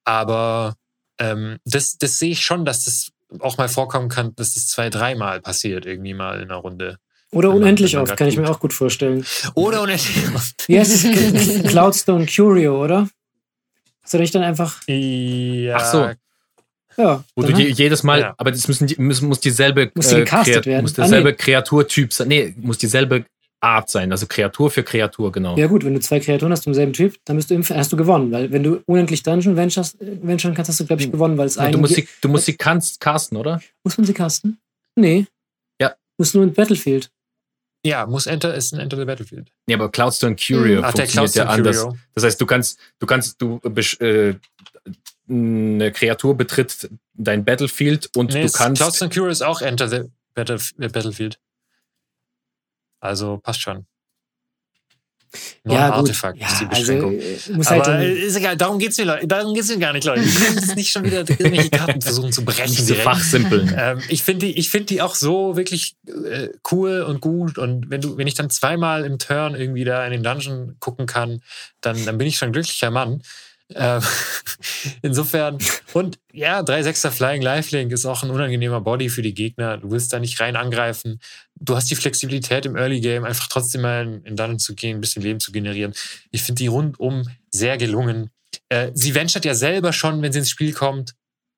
[0.04, 0.74] Aber
[1.18, 4.90] ähm, das, das sehe ich schon, dass das auch mal vorkommen kann, dass das zwei,
[4.90, 6.98] dreimal passiert, irgendwie mal in einer Runde.
[7.32, 8.54] Oder man- unendlich oft, kann ich mir tut.
[8.56, 9.24] auch gut vorstellen.
[9.54, 10.16] Oder unendlich.
[10.66, 11.62] Wie heißt es?
[11.70, 13.08] Cloudstone Curio, oder?
[14.04, 14.80] Soll ich dann einfach.
[14.86, 16.10] ja, Ach so.
[16.96, 17.24] Ja.
[17.34, 18.34] Wo du die, jedes Mal, Ja.
[18.38, 20.82] aber das müssen, die- muss, muss dieselbe, Muss die gecastet Kreat- werden?
[20.82, 21.36] muss Ah, derselbe nee.
[21.36, 22.28] Kreaturtyp sein.
[22.28, 23.24] Nee, muss dieselbe
[23.60, 24.12] Art sein.
[24.12, 25.56] Also Kreatur für Kreatur, genau.
[25.56, 27.90] Ja, gut, wenn du zwei Kreaturen hast vom selben Typ, dann bist du im, hast
[27.92, 28.30] du gewonnen.
[28.30, 31.46] Weil wenn du unendlich Dungeon venturest, äh, venturen kannst, hast du, glaube ich, gewonnen, weil
[31.46, 31.72] es einen.
[31.72, 33.60] du musst sie, du musst sie kannst, casten, oder?
[33.82, 34.58] muss man sie casten?
[34.94, 35.26] Nee.
[35.80, 35.94] Ja.
[36.18, 37.10] Muss nur in Battlefield.
[37.84, 39.50] Ja, muss Enter, ist ein Enter the Battlefield.
[39.66, 40.80] Nee, aber Cloudstone Curio.
[40.82, 41.82] Ach, funktioniert ja anders.
[41.82, 41.98] Curio.
[42.14, 43.60] Das heißt, du kannst, du kannst, du
[44.00, 44.34] äh,
[45.28, 48.80] eine Kreatur betritt dein Battlefield und Nee, du kannst.
[48.80, 49.96] Cloudstone Curio ist auch Enter the
[50.34, 51.38] äh, Battlefield.
[53.00, 53.86] Also passt schon.
[55.64, 55.96] Ja, gut.
[55.96, 57.56] Non-Artefakt Ja, ist die also, Beschränkung.
[57.56, 59.26] muss halt Aber äh, ist egal, darum mir, Leute.
[59.26, 60.20] Darum geht's mir gar nicht, Leute.
[60.22, 62.86] Ich will jetzt nicht schon wieder irgendwelche Karten versuchen zu brechen.
[62.86, 63.04] direkt.
[63.04, 63.74] fachsimpeln.
[63.76, 67.58] Ähm, ich finde die, ich finde die auch so wirklich äh, cool und gut.
[67.58, 71.06] Und wenn du, wenn ich dann zweimal im Turn irgendwie da in den Dungeon gucken
[71.06, 71.40] kann,
[71.80, 73.22] dann, dann bin ich schon ein glücklicher Mann.
[73.70, 74.02] Ähm,
[75.02, 75.58] insofern,
[75.92, 79.78] und ja, 3-6er Flying Lifelink ist auch ein unangenehmer Body für die Gegner.
[79.78, 81.20] Du willst da nicht rein angreifen.
[81.56, 84.98] Du hast die Flexibilität im Early Game, einfach trotzdem mal in, in Dungeon zu gehen,
[84.98, 85.94] ein bisschen Leben zu generieren.
[86.30, 88.30] Ich finde die rundum sehr gelungen.
[88.68, 91.14] Äh, sie venturet ja selber schon, wenn sie ins Spiel kommt.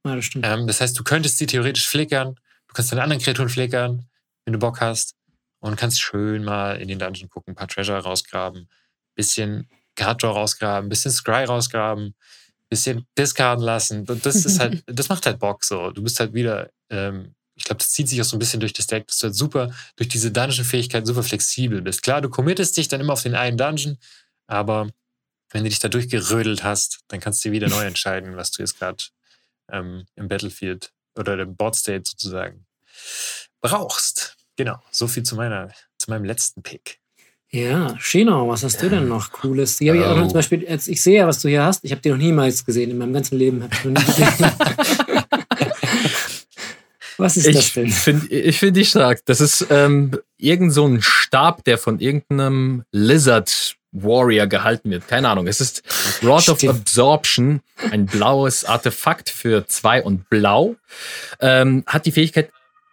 [0.07, 0.47] Ja, das stimmt.
[0.47, 2.37] Ähm, das heißt, du könntest sie theoretisch flickern.
[2.69, 4.07] Du kannst deine anderen Kreaturen flickern,
[4.45, 5.15] wenn du Bock hast.
[5.61, 8.69] Und kannst schön mal in den Dungeon gucken, ein paar Treasure rausgraben,
[9.17, 12.15] bisschen Card Draw rausgraben, bisschen Scry rausgraben,
[12.69, 14.09] bisschen discarden lassen.
[14.09, 15.91] Und das ist halt, das macht halt Bock so.
[15.91, 18.73] Du bist halt wieder, ähm, ich glaube, das zieht sich auch so ein bisschen durch
[18.73, 22.03] das Deck, dass du halt super durch diese Dungeon-Fähigkeit super flexibel bist.
[22.03, 23.99] Klar, du committest dich dann immer auf den einen Dungeon,
[24.47, 24.91] aber
[25.51, 28.63] wenn du dich da durchgerödelt hast, dann kannst du dir wieder neu entscheiden, was du
[28.63, 29.05] jetzt gerade
[29.71, 32.67] ähm, im Battlefield oder dem Board State sozusagen
[33.61, 34.37] brauchst.
[34.57, 37.01] Genau, so viel zu meiner, zu meinem letzten Pick.
[37.57, 39.79] Ja, Chino, was hast du denn noch Cooles?
[39.79, 40.29] Die hab ich, auch noch Oh.
[40.29, 41.83] zum Beispiel, jetzt, ich sehe ja, was du hier hast.
[41.85, 42.91] Ich habe die noch niemals gesehen.
[42.91, 44.35] In meinem ganzen Leben habe ich noch nie gesehen.
[47.17, 47.89] was ist das Ich denn?
[47.91, 49.21] finde ich find die stark.
[49.25, 55.09] Das ist ähm, irgend so ein Stab, der von irgendeinem Lizard Warrior gehalten wird.
[55.09, 55.47] Keine Ahnung.
[55.47, 55.83] Es ist
[56.23, 56.63] Rod of.
[56.63, 60.77] Absorption, ein blaues Artefakt für zwei und blau.
[61.41, 62.51] Ähm, hat die Fähigkeit,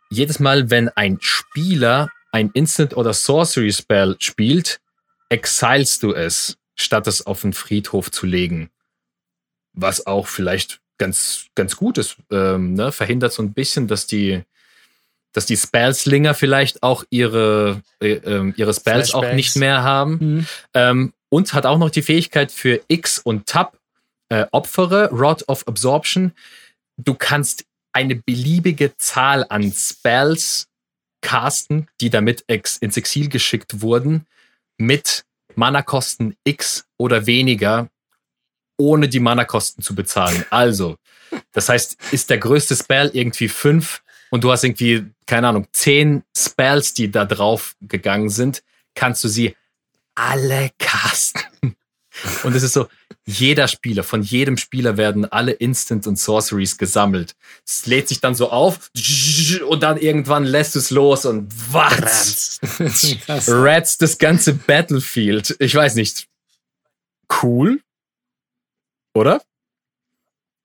[0.09, 4.81] jedes Mal, wenn ein Spieler ein Instant oder Sorcery Spell spielt,
[5.29, 8.69] exilst du es, statt es auf den Friedhof zu legen.
[9.73, 12.17] Was auch vielleicht ganz, ganz gut ist.
[12.31, 12.91] Ähm, ne?
[12.91, 14.43] Verhindert so ein bisschen, dass die,
[15.31, 19.35] dass die Spellslinger vielleicht auch ihre, äh, ähm, ihre Spells auch Flashbacks.
[19.35, 20.19] nicht mehr haben.
[20.19, 20.47] Hm.
[20.73, 23.77] Ähm, und hat auch noch die Fähigkeit für X und Tab
[24.29, 26.33] äh, Opfere, Rod of Absorption.
[26.97, 30.67] Du kannst eine beliebige Zahl an Spells
[31.23, 34.27] casten, die damit ex ins Exil geschickt wurden,
[34.77, 37.89] mit Mana-Kosten X oder weniger,
[38.77, 40.45] ohne die Mana-Kosten zu bezahlen.
[40.51, 40.97] Also,
[41.51, 46.23] das heißt, ist der größte Spell irgendwie fünf und du hast irgendwie, keine Ahnung, zehn
[46.35, 48.63] Spells, die da drauf gegangen sind,
[48.95, 49.55] kannst du sie
[50.15, 51.75] alle casten.
[52.43, 52.87] Und es ist so,
[53.25, 57.35] jeder Spieler, von jedem Spieler werden alle Instant und Sorceries gesammelt.
[57.65, 58.89] Es lädt sich dann so auf
[59.67, 62.59] und dann irgendwann lässt es los und was?
[63.47, 65.55] Rats das ganze Battlefield.
[65.59, 66.27] Ich weiß nicht.
[67.41, 67.81] Cool?
[69.13, 69.41] Oder?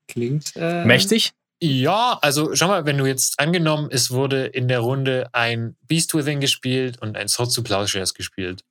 [0.09, 1.32] Klingt äh, Mächtig?
[1.61, 6.14] Ja, also schau mal, wenn du jetzt angenommen, es wurde in der Runde ein Beast
[6.14, 8.62] Within gespielt und ein Sword to Plowshares gespielt.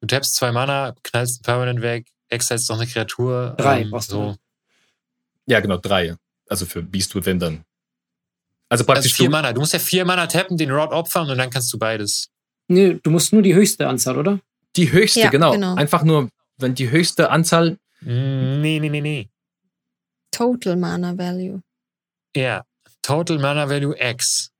[0.00, 3.54] Du tappst zwei Mana, knallst ein Permanent weg, exilst noch eine Kreatur.
[3.58, 4.22] Drei ähm, brauchst du, so.
[4.30, 4.38] ne?
[5.46, 6.16] Ja, genau, drei.
[6.48, 7.64] Also für Beast Within dann.
[8.70, 9.52] Also Also praktisch vier du, Mana.
[9.52, 12.28] Du musst ja vier Mana tappen, den Rod opfern und dann kannst du beides.
[12.68, 14.40] Nee, du musst nur die höchste Anzahl, oder?
[14.76, 15.52] die höchste, Ja, genau.
[15.52, 15.74] genau.
[15.74, 16.28] Einfach nur,
[16.58, 19.28] wenn die höchste Anzahl Nee, nee, nee, nee.
[20.30, 21.62] Total Mana Value.
[22.36, 22.64] Ja.
[23.02, 24.50] Total Mana Value X.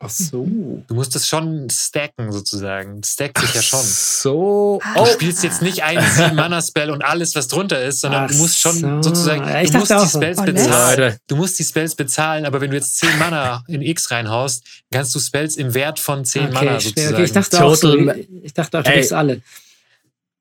[0.00, 0.46] Ach so.
[0.86, 3.00] Du musst das schon stacken, sozusagen.
[3.00, 3.80] Das stackt sich ja schon.
[3.82, 4.80] so.
[4.84, 4.94] Ah.
[4.94, 8.26] Du Oh, spielst jetzt nicht einen sieben Mana Spell und alles, was drunter ist, sondern
[8.26, 9.02] Ach du musst schon so.
[9.02, 10.18] sozusagen, Ja, ich du musst dachte die auch so.
[10.20, 11.00] Spells Oh, bezahlen.
[11.00, 11.20] Leute.
[11.26, 15.14] Du musst die Spells bezahlen, aber wenn du jetzt 10 Mana in X reinhaust, kannst
[15.16, 17.14] du Spells im Wert von 10 Okay, Mana ich, sozusagen.
[17.14, 17.96] okay, ich dachte auch so.
[17.96, 19.12] Total- Ich dachte auch, du Ey.
[19.12, 19.42] alle.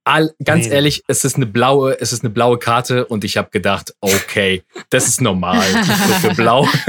[0.08, 0.74] All, ganz Nee.
[0.74, 4.64] ehrlich, es ist eine blaue, es ist eine blaue Karte und ich habe gedacht, okay,
[4.90, 5.62] das ist normal
[6.22, 6.68] für blau.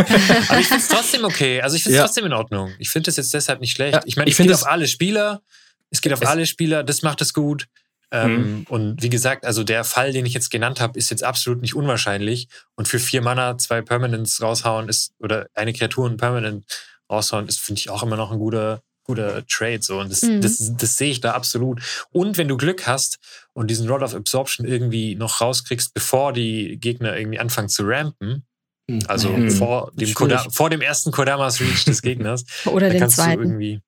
[0.49, 1.61] aber ich finde es trotzdem okay.
[1.61, 2.05] Also ich finde es Ja.
[2.07, 2.73] trotzdem in Ordnung.
[2.79, 3.95] Ich finde es jetzt deshalb nicht schlecht.
[3.95, 5.43] Ja, ich meine, ich es find geht es- auf alle Spieler.
[5.91, 6.85] Es geht auf alle Spieler.
[6.85, 7.67] Das macht es gut.
[8.11, 11.61] Ähm, Und wie gesagt, also der Fall, den ich jetzt genannt habe, ist jetzt absolut
[11.61, 12.49] nicht unwahrscheinlich.
[12.75, 16.65] Und für vier Mana zwei Permanents raushauen ist, oder eine Kreatur und Permanent
[17.11, 19.81] raushauen, ist, finde ich auch immer noch ein guter, guter Trade.
[19.83, 19.99] So.
[19.99, 20.41] Und das, Mhm.
[20.41, 21.83] das, das sehe ich da absolut.
[22.13, 23.19] Und wenn du Glück hast
[23.55, 28.45] und diesen Rod of Absorption irgendwie noch rauskriegst, bevor die Gegner irgendwie anfangen zu rampen,
[28.91, 30.15] Hm, also naja, vor, dem.
[30.15, 33.43] Koda vor dem ersten Kodamas Reach des Gegners, Oder dann den kannst du zweiten.
[33.43, 33.81] irgendwie.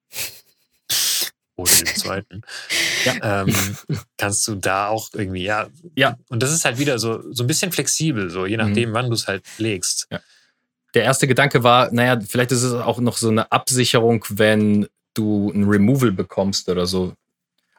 [1.57, 2.41] Oder den zweiten.
[3.23, 3.55] ähm,
[4.19, 5.69] kannst du da auch irgendwie, ja.
[5.97, 6.17] Ja.
[6.29, 9.15] Und das ist halt wieder so, so ein bisschen flexibel, so je nachdem, wann du
[9.15, 10.07] es halt legst.
[10.95, 15.51] Der erste Gedanke war, naja, vielleicht ist es auch noch so eine Absicherung, wenn du
[15.55, 17.13] ein Removal bekommst oder so.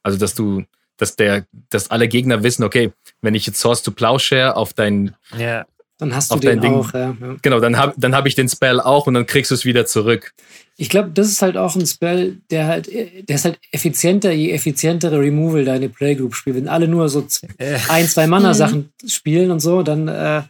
[0.03, 0.63] Also, dass du,
[0.97, 5.15] dass der, dass alle Gegner wissen, okay, wenn ich jetzt Source to Plowshare auf dein,
[5.37, 5.65] Ja,
[5.97, 6.73] Dann hast du auf den dein Ding.
[6.73, 7.15] auch, ja.
[7.19, 7.35] ja.
[7.41, 9.85] genau, dann habe dann hab ich den Spell auch und dann kriegst du es wieder
[9.85, 10.33] zurück.
[10.77, 14.51] Ich glaube, das ist halt auch ein Spell, der halt, der ist halt effizienter, je
[14.51, 16.55] effizientere Removal deine Playgroup spielt.
[16.55, 17.27] Wenn alle nur so
[17.57, 20.41] Äh, ein, zwei Mana-Sachen spielen und so, dann äh,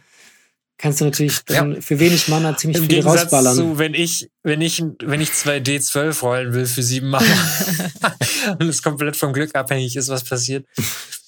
[0.82, 3.56] kannst du natürlich dann für wenig Mana ziemlich Im viel Gegensatz rausballern.
[3.56, 7.24] zu, wenn ich, wenn ich, wenn ich zwei D12 rollen will für sieben Mana
[8.58, 10.66] und es komplett vom Glück abhängig ist, was passiert.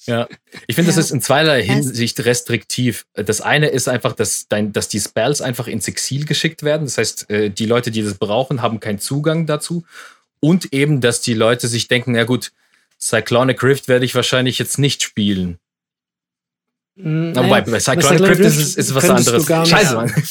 [0.05, 0.27] Ja.
[0.67, 1.01] Ich finde, das Ja.
[1.01, 3.05] ist in zweierlei Ja, Hinsicht restriktiv.
[3.13, 6.85] Das eine ist einfach, dass, dein, dass die Spells einfach ins Exil geschickt werden.
[6.85, 9.83] Das heißt, äh, die Leute, die das brauchen, haben keinen Zugang dazu.
[10.41, 12.51] Und eben, dass die Leute sich denken, ja gut,
[13.01, 15.57] Cyclonic Rift werde ich wahrscheinlich jetzt nicht spielen.
[16.97, 19.45] Na, naja, Wobei, bei Cyclonic Cyclonic Rift ist, ist was anderes.
[19.69, 20.13] Scheiße, Mann.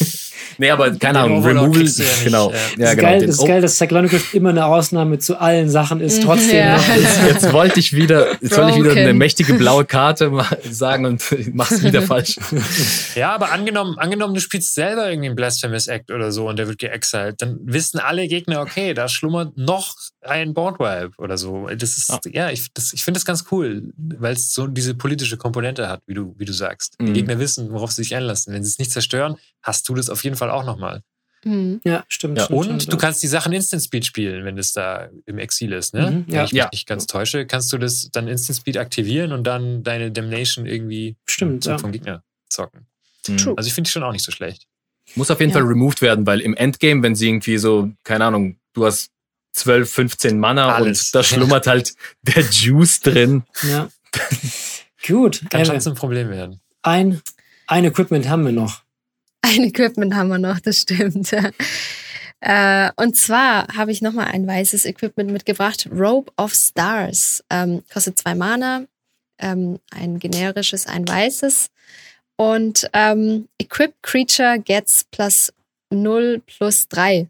[0.59, 2.51] nee, aber keine Ahnung, Removal, ja nicht, genau.
[2.51, 2.57] ja.
[2.57, 3.03] Ja, das ist genau.
[3.09, 6.23] geil, ist geil, dass Cyclonic Rift immer eine Ausnahme zu allen Sachen ist.
[6.25, 6.77] Trotzdem ja.
[6.77, 6.89] noch.
[6.97, 11.07] Jetzt, jetzt wollte ich wieder, jetzt wollte ich wieder eine mächtige blaue Karte ma- sagen
[11.07, 11.23] und
[11.55, 12.37] mach's wieder falsch.
[13.15, 16.69] Ja, aber angenommen, angenommen, du spielst selber irgendwie einen Blasphemous Act oder so und der
[16.69, 21.69] wird geexiled, dann wissen alle Gegner, okay, da schlummert noch ein Boardwipe oder so.
[21.69, 22.19] Das ist, Ja.
[22.33, 26.01] ja, ich, das, ich finde das ganz cool, weil es so diese politische Komponente hat,
[26.07, 26.95] wie du, wie du sagst.
[27.01, 27.15] Die Mhm.
[27.15, 28.55] Gegner wissen, worauf sie sich einlassen.
[28.55, 31.03] Wenn sie es nicht zerstören, hast du das auf jeden Fall auch nochmal.
[31.45, 31.81] Mhm.
[31.85, 32.39] Ja, stimmt.
[32.39, 33.01] Ja, stimmt, Und stimmt, du ja.
[33.01, 36.11] kannst die Sachen Instant Speed spielen, wenn das da im Exil ist, ne?
[36.11, 36.45] Mhm, wenn ja.
[36.45, 36.69] ich mich Ja.
[36.73, 41.17] nicht ganz täusche, kannst du das dann Instant Speed aktivieren und dann deine Damnation irgendwie
[41.27, 42.87] Stimmt, vom Gegner zocken.
[43.25, 43.55] True.
[43.57, 44.67] Also ich finde es schon auch nicht so schlecht.
[45.17, 45.59] Muss auf jeden Ja.
[45.59, 49.11] Fall removed werden, weil im Endgame, wenn sie irgendwie so, keine Ahnung, du hast
[49.53, 51.07] 12, 15 Mana Alles.
[51.07, 51.93] und da schlummert halt
[52.23, 53.45] der Juice drin.
[53.69, 53.89] ja.
[55.07, 56.61] Gut, Kann schon zum Problem werden.
[56.83, 57.21] ein,
[57.67, 58.83] ein Equipment haben wir noch.
[59.45, 61.31] Ein Equipment haben wir noch, das stimmt.
[62.47, 65.89] Äh, und zwar habe ich nochmal ein weißes Equipment mitgebracht.
[65.91, 67.43] Robe of Stars.
[67.49, 68.85] Ähm, kostet zwei Mana.
[69.39, 71.71] Ähm, ein generisches, ein weißes.
[72.37, 75.55] Und ähm, Equipped Creature gets plus
[75.89, 77.29] 0 plus 3.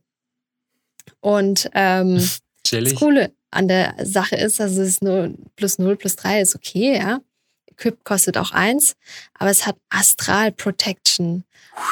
[1.20, 2.18] Und ähm,
[2.70, 2.94] Das.
[2.96, 6.96] Coole an der Sache ist, also es ist nur plus 0 plus 3 ist okay,
[6.96, 7.20] ja.
[7.76, 8.96] Equip kostet auch eins,
[9.34, 11.44] aber es hat Astral Protection.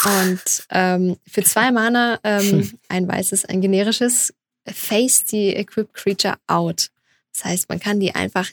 [0.05, 4.33] Und ähm, für zwei Mana, ähm, ein weißes, ein generisches,
[4.67, 6.91] face die Equipped Creature out.
[7.33, 8.49] Das heißt, man kann die einfach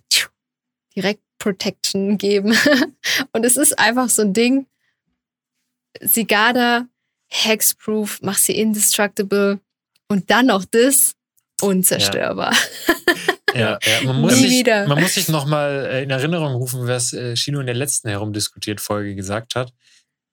[0.96, 2.56] direkt Protection geben.
[3.32, 4.68] Und es ist einfach so ein Ding.
[6.02, 6.88] Sigada,
[7.28, 9.60] Hexproof, mach sie indestructible
[10.08, 11.14] und dann noch das,
[11.62, 12.54] unzerstörbar.
[13.54, 14.04] Ja, ja.
[14.04, 14.88] Man, muss Nie sich, wieder.
[14.88, 19.16] man muss sich nochmal in Erinnerung rufen, was äh, Shino in der letzten herumdiskutiert Folge
[19.16, 19.74] gesagt hat,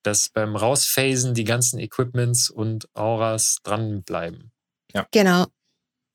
[0.02, 4.52] dass beim Rausphasen die ganzen Equipments und Auras dranbleiben.
[5.12, 5.46] Genau.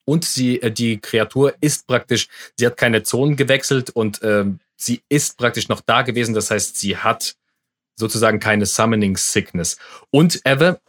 [0.05, 5.01] Und sie, äh, die Kreatur ist praktisch, sie hat keine Zonen gewechselt und ähm, sie
[5.09, 6.33] ist praktisch noch da gewesen.
[6.33, 7.35] Das heißt, sie hat
[7.95, 9.77] sozusagen keine Summoning Sickness.
[10.09, 10.79] Und Ever,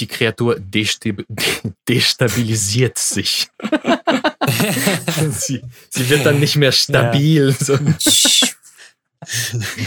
[0.00, 1.16] die Kreatur destab
[1.88, 3.48] destabilisiert sich.
[5.30, 7.52] sie, sie wird dann nicht mehr stabil.
[7.58, 7.76] So,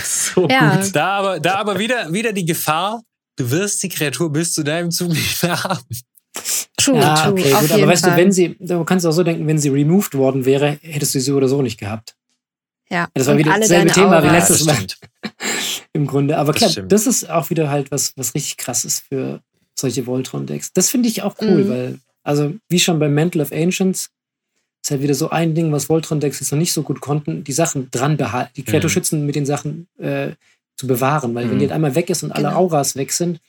[0.03, 0.75] so Ja.
[0.77, 0.95] gut.
[0.95, 3.01] Da aber, da aber wieder, wieder die Gefahr,
[3.37, 5.83] du wirst die Kreatur bis zu deinem Zug nicht mehr haben.
[6.77, 7.31] True, Ja, true.
[7.33, 8.11] okay, gut, aber weißt Fall.
[8.11, 11.19] du, wenn sie, du kannst auch so denken, wenn sie removed worden wäre, hättest du
[11.19, 12.15] sie so oder so nicht gehabt.
[12.89, 13.07] ja.
[13.13, 14.77] Das war Und wieder dasselbe Thema wie letztes Mal.
[15.93, 16.37] Im Grunde.
[16.37, 16.91] Aber Das klar, stimmt.
[16.91, 19.41] das ist auch wieder halt was, was richtig krass ist für
[19.83, 20.73] solche Voltron-Decks.
[20.73, 21.69] Das finde ich auch cool, Mhm.
[21.69, 24.09] weil, also wie schon beim Mantle of Ancients,
[24.83, 27.53] ist halt wieder so ein Ding, was Voltron-Decks jetzt noch nicht so gut konnten, die
[27.53, 28.93] Sachen dran behalten, die Kreatur Mhm.
[28.93, 30.31] schützen mit den Sachen äh,
[30.75, 31.33] zu bewahren.
[31.35, 31.59] Weil wenn Mhm.
[31.59, 32.59] die halt einmal weg ist und alle Genau.
[32.59, 33.39] Auras weg sind,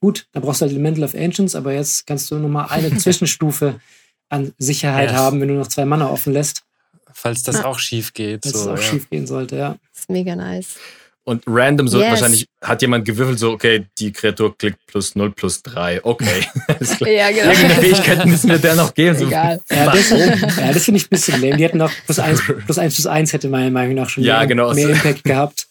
[0.00, 2.90] gut, dann brauchst du halt den Mantle of Ancients, aber jetzt kannst du nochmal eine
[2.98, 3.80] Zwischenstufe
[4.30, 5.16] an Sicherheit Ja.
[5.16, 6.62] haben, wenn du noch zwei Mana offen lässt,
[7.20, 7.64] Falls das Ja.
[7.64, 8.44] auch schief geht.
[8.44, 8.82] dass So, es auch ja.
[8.82, 9.76] schief gehen sollte, ja.
[9.92, 10.76] Das ist mega nice.
[11.28, 12.10] Und random so Yes.
[12.12, 16.02] wahrscheinlich hat jemand gewürfelt, so, okay, die Kreatur klickt plus 0 plus 3.
[16.02, 16.24] Okay.
[17.06, 17.50] Ja, genau.
[17.50, 19.18] Irgendeine Fähigkeit müssen wir der noch geben.
[19.18, 19.60] So, Egal.
[19.70, 21.56] Ja, das, ja, das finde ich ein bisschen lame.
[21.58, 24.38] Die hätten noch plus eins, plus eins plus eins hätte meiner Meinung nach schon Ja,
[24.38, 24.72] mehr, genau.
[24.72, 25.66] mehr Impact gehabt.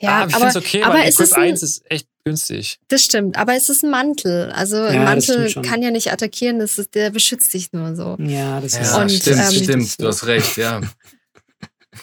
[0.00, 1.82] Ja, ah, ich aber, finde es okay, aber weil es Equip ist ein, 1 ist
[1.90, 2.78] echt günstig.
[2.88, 3.36] das stimmt.
[3.36, 4.50] Aber es ist ein Mantel.
[4.54, 7.94] Also ein Ja, das Mantel kann ja nicht attackieren, das ist, der beschützt dich nur
[7.94, 8.16] so.
[8.20, 10.80] Ja, das Ja, ist Und, stimmt, ähm, stimmt, du hast recht, ja.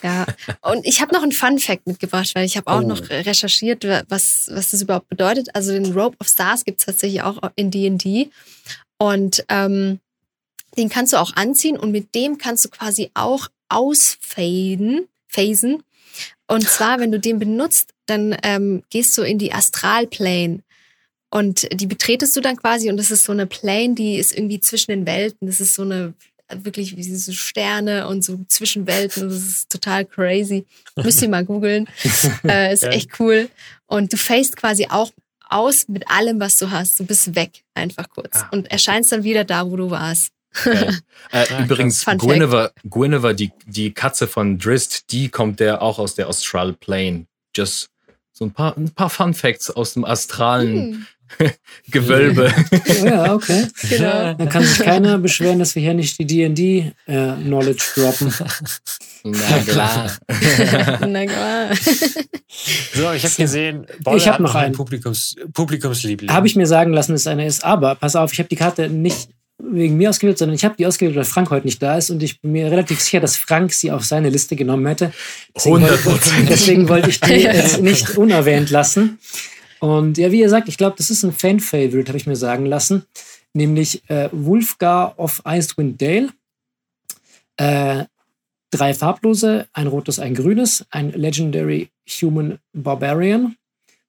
[0.04, 0.26] Ja,
[0.62, 2.88] und ich habe noch einen Fun Fact mitgebracht, weil ich habe auch Oh.
[2.88, 5.50] noch recherchiert, was, was das überhaupt bedeutet.
[5.56, 8.30] Also den Rope of Stars gibt es tatsächlich auch in D&D
[8.98, 10.00] und ähm,
[10.78, 15.84] den kannst du auch anziehen und mit dem kannst du quasi auch ausfaden, phasen.
[16.48, 20.60] Und zwar, wenn du den benutzt, dann ähm, gehst du in die Astralplane
[21.32, 24.60] und die betretest du dann quasi und das ist so eine Plane, die ist irgendwie
[24.60, 25.48] zwischen den Welten.
[25.48, 26.14] Das ist so eine
[26.54, 29.30] wirklich wie so Sterne und so Zwischenwelten.
[29.30, 30.66] Das ist total crazy.
[30.96, 31.88] Müsst ihr mal googeln.
[32.48, 32.90] äh, ist Ja.
[32.90, 33.50] echt cool.
[33.88, 35.12] Und du faced quasi auch
[35.48, 37.00] aus mit allem, was du hast.
[37.00, 38.42] Du bist weg, einfach kurz.
[38.42, 38.50] Ah.
[38.52, 40.30] Und erscheinst dann wieder da, wo du warst.
[40.64, 41.00] Geil.
[41.32, 42.18] Äh, Ah, übrigens, Fun.
[42.18, 47.26] Guinevere, Guinevere die, die Katze von Drist, die kommt der auch aus der Astral Plane.
[47.56, 47.90] Just
[48.32, 51.08] so ein paar, ein paar Fun Facts aus dem astralen Hm,
[51.92, 52.54] Gewölbe.
[52.72, 53.68] Oh ja, okay.
[53.90, 54.34] genau.
[54.34, 58.34] Dann kann sich keiner beschweren, dass wir hier nicht die D&D-Knowledge droppen.
[59.24, 60.12] Na klar.
[61.08, 61.70] Na klar.
[62.94, 64.74] So, ich habe gesehen, Bolle Ich hab noch einen.
[64.74, 66.32] Publikums, Publikumsliebling.
[66.32, 67.64] Habe ich mir sagen lassen, dass es eine ist.
[67.64, 70.86] Aber pass auf, ich habe die Karte nicht wegen mir ausgewählt, sondern ich habe die
[70.86, 73.72] ausgewählt, weil Frank heute nicht da ist und ich bin mir relativ sicher, dass Frank
[73.74, 75.14] sie auf seine Liste genommen hätte.
[75.56, 76.46] Deswegen wollte- 100%.
[76.50, 79.18] Deswegen wollte ich die jetzt nicht unerwähnt lassen.
[79.86, 82.66] Und ja, wie ihr sagt, ich glaube, das ist ein Fan-Favorite, habe ich mir sagen
[82.66, 83.06] lassen.
[83.54, 86.30] Nämlich äh, Wulfgar of Icewind Dale.
[87.58, 88.06] Äh,
[88.72, 93.58] drei farblose, ein rotes, ein grünes, ein Legendary Human Barbarian,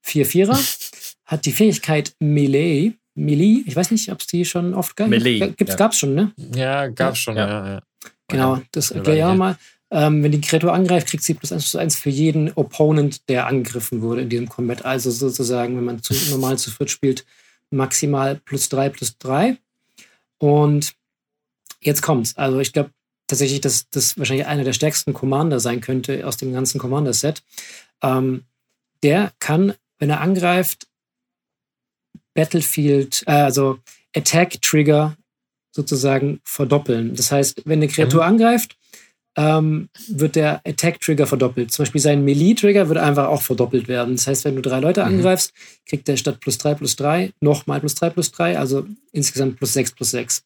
[0.00, 0.58] vier Vierer,
[1.26, 2.92] hat die Fähigkeit Melee.
[3.14, 5.08] Melee, ich weiß nicht, ob es die schon oft gab.
[5.08, 5.76] Melee, Gibt's, ja.
[5.76, 6.32] Gab's schon, ne?
[6.54, 7.48] ja, gab's schon, Ja.
[7.48, 7.72] ja.
[7.74, 7.82] ja.
[8.28, 9.58] Genau, das erkläre ich auch mal.
[9.90, 13.46] Ähm, wenn die Kreatur angreift, kriegt sie plus 1 plus 1 für jeden Opponent, der
[13.46, 14.84] angegriffen wurde in diesem Combat.
[14.84, 17.24] Also sozusagen, wenn man zu, normal zu viert spielt,
[17.70, 19.56] maximal plus 3 plus 3.
[20.38, 20.94] Und
[21.80, 22.36] jetzt kommt's.
[22.36, 22.90] Also ich glaube
[23.26, 27.42] tatsächlich, dass das wahrscheinlich einer der stärksten Commander sein könnte aus dem ganzen Commander-Set.
[28.02, 28.44] Ähm,
[29.02, 30.88] der kann, wenn er angreift,
[32.34, 33.78] Battlefield, äh, also
[34.14, 35.16] Attack-Trigger
[35.72, 37.14] sozusagen verdoppeln.
[37.14, 38.76] Das heißt, wenn eine Kreatur angreift,
[39.36, 41.70] ähm, wird der Attack-Trigger verdoppelt.
[41.70, 44.16] Zum Beispiel sein Melee-Trigger wird einfach auch verdoppelt werden.
[44.16, 45.08] Das heißt, wenn du drei Leute Mhm.
[45.18, 45.52] angreifst,
[45.86, 49.74] kriegt der statt plus 3 plus 3 nochmal plus 3 plus 3, also insgesamt plus
[49.74, 50.42] 6 plus 6.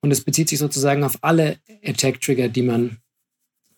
[0.00, 2.98] Und es bezieht sich sozusagen auf alle Attack-Trigger, die man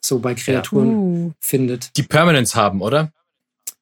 [0.05, 1.33] so bei Kreaturen Uh.
[1.41, 1.97] findet.
[1.97, 3.13] Die Permanence haben, oder?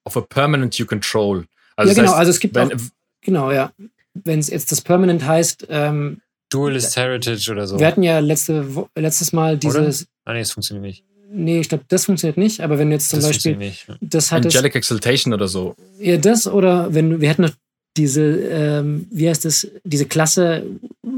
[0.05, 1.45] Of a permanent you control.
[1.77, 2.09] Also ja, das genau.
[2.11, 3.73] heißt, also es gibt auch, wenn, genau, ja.
[4.15, 6.21] Wenn es jetzt das Permanent heißt, ähm,
[6.51, 7.79] Duelist Heritage oder so.
[7.81, 8.65] wir hatten ja letzte,
[8.95, 11.05] letztes Mal dieses, Ah, nee, das funktioniert nicht.
[11.31, 13.89] nee, ich glaube, das funktioniert nicht, aber wenn du jetzt zum das Beispiel funktioniert nicht.
[13.89, 13.97] ja.
[14.01, 15.75] das hattest, Angelic Exaltation oder so.
[15.99, 17.51] Ja, das oder wenn du- wir hätten noch
[17.97, 20.65] diese, ähm, wie heißt das, diese Klasse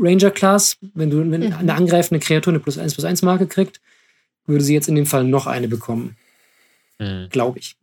[0.00, 1.52] Ranger Class, wenn du wenn Mhm.
[1.54, 3.80] eine angreifende Kreatur eine plus 1 plus 1 Marke kriegt,
[4.46, 6.16] würde sie jetzt in dem Fall noch eine bekommen,
[7.00, 7.28] Hm.
[7.30, 7.76] glaube ich.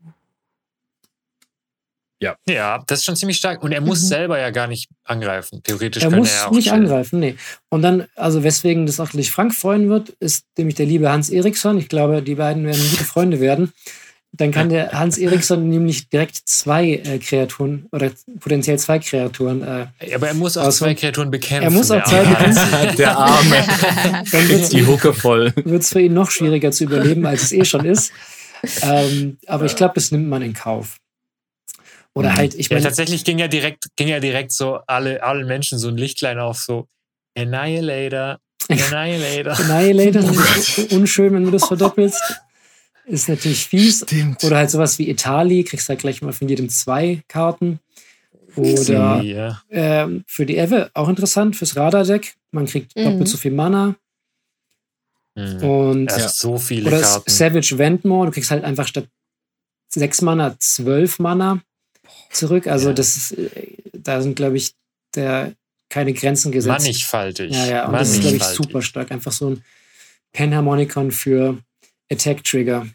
[2.48, 3.64] Ja, das ist schon ziemlich stark.
[3.64, 4.08] Und er muss Mhm.
[4.08, 5.62] selber ja gar nicht angreifen.
[5.64, 6.82] Theoretisch Er muss er auch nicht chillen.
[6.84, 7.36] angreifen, nee.
[7.70, 11.30] Und dann, also weswegen das auch gleich Frank freuen wird, ist nämlich der liebe Hans
[11.30, 11.78] Eriksson.
[11.78, 13.74] Ich glaube, die beiden werden gute Freunde werden.
[14.36, 18.10] Dann kann der Hans Eriksson nämlich direkt zwei äh, Kreaturen oder
[18.40, 19.62] potenziell zwei Kreaturen.
[19.62, 21.66] Äh, Aber er muss auch zwei Kreaturen bekämpfen.
[21.66, 22.96] er muss auch zwei bekämpfen.
[22.98, 23.64] Der Arme.
[24.32, 25.54] dann wird's Die Hucke voll.
[25.56, 28.12] wird es für ihn noch schwieriger zu überleben, als es eh schon ist.
[28.82, 30.98] Ähm, aber ich glaube, das nimmt man in Kauf.
[32.16, 32.36] Oder Mhm.
[32.36, 35.80] halt, ich Ja, meine, tatsächlich ging ja direkt, ging ja direkt so alle, allen Menschen
[35.80, 36.88] so ein Lichtlein auf, so
[37.36, 38.40] Annihilator,
[38.70, 39.54] Annihilator.
[39.60, 42.22] Annihilator, das ist unschön, wenn du das verdoppelst.
[43.06, 44.02] Ist natürlich fies.
[44.04, 44.44] Stimmt.
[44.44, 47.80] Oder halt sowas wie Itali, kriegst halt gleich mal von jedem zwei Karten.
[48.56, 49.62] Oder ja.
[49.72, 52.36] ähm, für die Eve auch interessant, fürs Radar-Deck.
[52.52, 53.04] Man kriegt Mhm.
[53.06, 53.96] doppelt so viel Mana.
[55.36, 55.64] Mhm.
[55.64, 57.30] Und hat so viele oder Karten.
[57.32, 59.08] Savage Ventmore, du kriegst halt einfach statt
[59.90, 61.60] sechs Mana zwölf Mana
[62.32, 62.68] zurück.
[62.68, 62.94] Also Ja.
[62.94, 63.50] das ist, äh,
[63.94, 64.74] da sind, glaube ich,
[65.16, 65.54] der
[65.90, 66.80] keine Grenzen gesetzt.
[66.86, 67.52] Mannigfaltig.
[67.54, 69.12] Ja, ja, und das ist, glaube ich, super stark.
[69.12, 69.64] Einfach so ein
[70.32, 71.58] Penharmonicon für
[72.12, 72.88] Attack Trigger.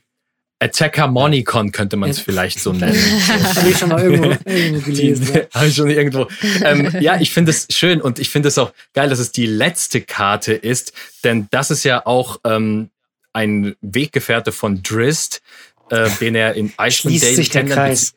[0.60, 2.98] Attack Harmonicon könnte man es vielleicht so nennen.
[2.98, 5.28] Habe ich schon mal irgendwo, irgendwo gelesen.
[5.32, 5.40] ja.
[5.54, 6.26] Habe ich schon irgendwo.
[6.64, 9.46] Ähm, ja, ich finde es schön und ich finde es auch geil, dass es die
[9.46, 10.92] letzte Karte ist,
[11.22, 12.90] denn das ist ja auch ähm,
[13.32, 15.42] ein Weggefährte von Drist,
[15.90, 18.12] äh, den er in Icewind Dale sich der kennenlernt.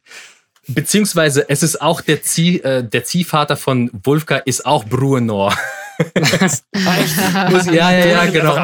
[0.67, 5.55] Beziehungsweise es ist auch der, Zieh, äh, der Ziehvater von Wulfgar ist auch Bruenor.
[6.15, 6.63] Was?
[7.51, 8.55] Muss- ja, ja, ja, genau.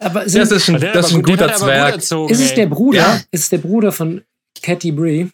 [0.00, 1.94] Aber sind, Das ist ein, das ist ein gut- guter gut Zwerg.
[1.94, 2.98] erzogen, ist es der Bruder?
[2.98, 3.20] Ja.
[3.30, 4.22] Ist es der Bruder von
[4.62, 5.26] Catty Bree?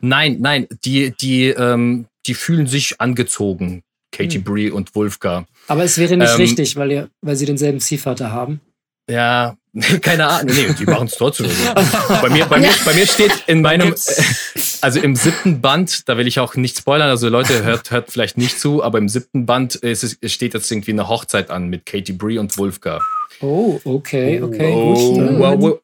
[0.00, 4.44] Nein, nein, die, die, ähm, die fühlen sich angezogen, Katie Hm.
[4.44, 5.46] Bree und Wolfgar.
[5.68, 8.60] Aber es wäre nicht Ähm, richtig, weil, ihr, weil sie denselben Ziehvater haben.
[9.10, 9.56] Ja,
[10.02, 10.54] keine Ahnung.
[10.54, 11.46] Nee, die machen es trotzdem.
[11.74, 13.94] bei, mir, bei, mir, bei mir steht in meinem,
[14.80, 18.38] also im siebten Band, da will ich auch nicht spoilern, also Leute, hört, hört vielleicht
[18.38, 21.86] nicht zu, aber im siebten Band ist es, steht jetzt irgendwie eine Hochzeit an mit
[21.86, 23.02] Katie Bree und Wolfgar.
[23.40, 25.18] Oh, okay, okay, Oh, gut.
[25.20, 25.80] Dann- wow, wow.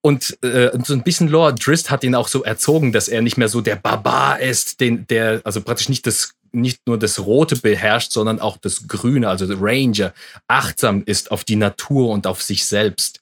[0.00, 3.36] Und äh, so ein bisschen Lore, Drist hat ihn auch so erzogen, dass er nicht
[3.36, 7.56] mehr so der Barbar ist, den, der, also praktisch nicht das, nicht nur das Rote
[7.56, 10.14] beherrscht, sondern auch das Grüne, also der Ranger,
[10.46, 13.17] achtsam ist auf die Natur und auf sich selbst.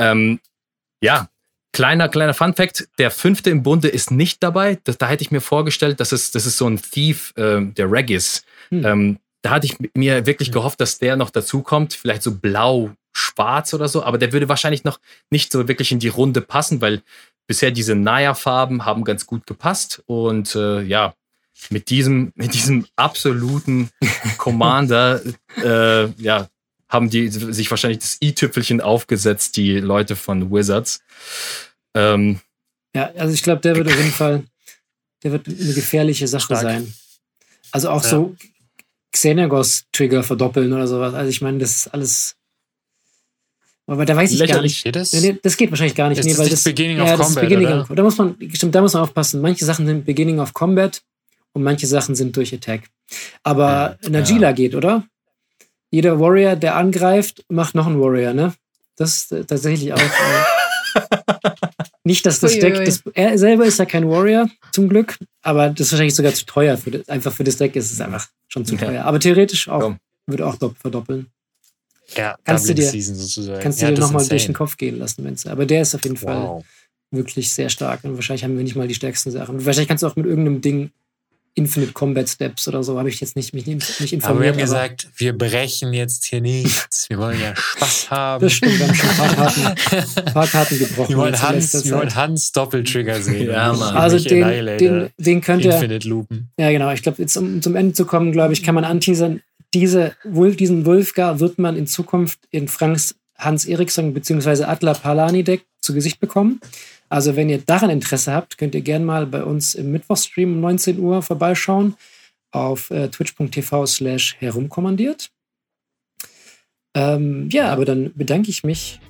[0.00, 0.40] Ähm,
[1.02, 1.28] ja,
[1.72, 4.78] kleiner, kleiner Fun Fact, der fünfte im Bunde ist nicht dabei.
[4.84, 7.90] Das, da hätte ich mir vorgestellt, dass es, das ist so ein Thief, äh, der
[7.90, 8.44] Regis.
[8.70, 8.84] Hm.
[8.84, 13.74] Ähm, da hatte ich mir wirklich gehofft, dass der noch dazukommt, vielleicht so blau, schwarz
[13.74, 17.02] oder so, aber der würde wahrscheinlich noch nicht so wirklich in die Runde passen, weil
[17.46, 21.14] bisher diese Naya-Farben haben ganz gut gepasst und äh, ja,
[21.70, 23.90] mit diesem, mit diesem absoluten
[24.38, 25.20] Commander,
[25.62, 26.48] äh, ja,
[26.90, 31.00] haben die sich wahrscheinlich das i-Tüpfelchen aufgesetzt, die Leute von Wizards.
[31.94, 32.40] Ähm,
[32.94, 34.44] Ja, also ich glaube, der wird auf jeden Fall,
[35.22, 36.62] der wird eine gefährliche Sache Stark.
[36.62, 36.92] sein.
[37.72, 38.10] Also auch Ja.
[38.10, 38.36] so
[39.12, 41.14] Xenagos-Trigger verdoppeln oder sowas.
[41.14, 42.36] Also ich meine, das ist alles.
[43.86, 44.72] Aber da weiß ich gar Lächerlich.
[44.72, 44.84] nicht.
[44.84, 45.12] Geht das?
[45.12, 46.18] Nee, nee, das geht wahrscheinlich gar nicht.
[46.18, 47.80] Ist nee, das weil nicht das, Beginning ja, of das ist Combat, Beginning oder?
[47.82, 49.40] of, da muss man, stimmt, da muss man aufpassen.
[49.40, 51.02] Manche Sachen sind Beginning of Combat
[51.52, 52.82] und manche Sachen sind durch Attack.
[53.42, 55.04] Aber Ja, Najila geht, oder?
[55.90, 58.54] Jeder Warrior, der angreift, macht noch einen Warrior, ne?
[58.96, 59.98] Das ist äh, tatsächlich auch.
[59.98, 61.00] Äh,
[62.04, 62.84] nicht, dass das Deck.
[62.84, 65.18] Das, er selber ist ja kein Warrior, zum Glück.
[65.42, 66.76] Aber das ist wahrscheinlich sogar zu teuer.
[66.76, 68.80] Für, das- einfach für das Deck ist es einfach schon zu Ja.
[68.86, 69.04] teuer.
[69.04, 69.80] Aber theoretisch auch.
[69.80, 69.98] Komm.
[70.26, 71.26] Würde auch dopp- verdoppeln.
[72.16, 73.60] Ja, Kannst du dir- Season sozusagen.
[73.62, 74.54] Kannst du ja, dir nochmal durch den.
[74.54, 75.46] Kopf gehen lassen, wenn's.
[75.46, 76.64] Aber der ist auf jeden Fall Wow.
[77.10, 78.04] wirklich sehr stark.
[78.04, 79.64] Und wahrscheinlich haben wir nicht mal die stärksten Sachen.
[79.64, 80.90] Wahrscheinlich kannst du auch mit irgendeinem Ding
[81.60, 84.52] Infinite Combat Steps oder so, habe ich jetzt nicht, mich nicht, nicht Aber wir informiert.
[84.52, 87.08] haben gesagt, wir brechen jetzt hier nichts.
[87.10, 88.42] Wir wollen ja Spaß haben.
[88.42, 91.08] das stimmt, wir haben schon ein paar Karten, ein paar Karten gebrochen.
[91.10, 92.14] Wir wollen Hans, wir wollen.
[92.14, 93.50] Hans Doppeltrigger sehen.
[93.50, 93.96] Ja, Mann.
[93.96, 96.50] Also den, den, den könnte, Infinite Loopen.
[96.58, 99.42] ja genau, ich glaube, jetzt um zum Ende zu kommen, glaube ich, kann man anteasern,
[99.74, 104.64] diese, diesen Wulfgar wird man in Zukunft in Franks Hans Eriksson bzw.
[104.64, 106.60] Atla Palani Deck zu Gesicht bekommen.
[107.10, 110.60] Also wenn ihr daran Interesse habt, könnt ihr gerne mal bei uns im Mittwochstream um
[110.60, 111.96] 19 Uhr vorbeischauen
[112.52, 115.30] auf äh, twitch.tv slash herumkommandiert.
[116.94, 119.00] Ähm, ja, aber dann bedanke ich mich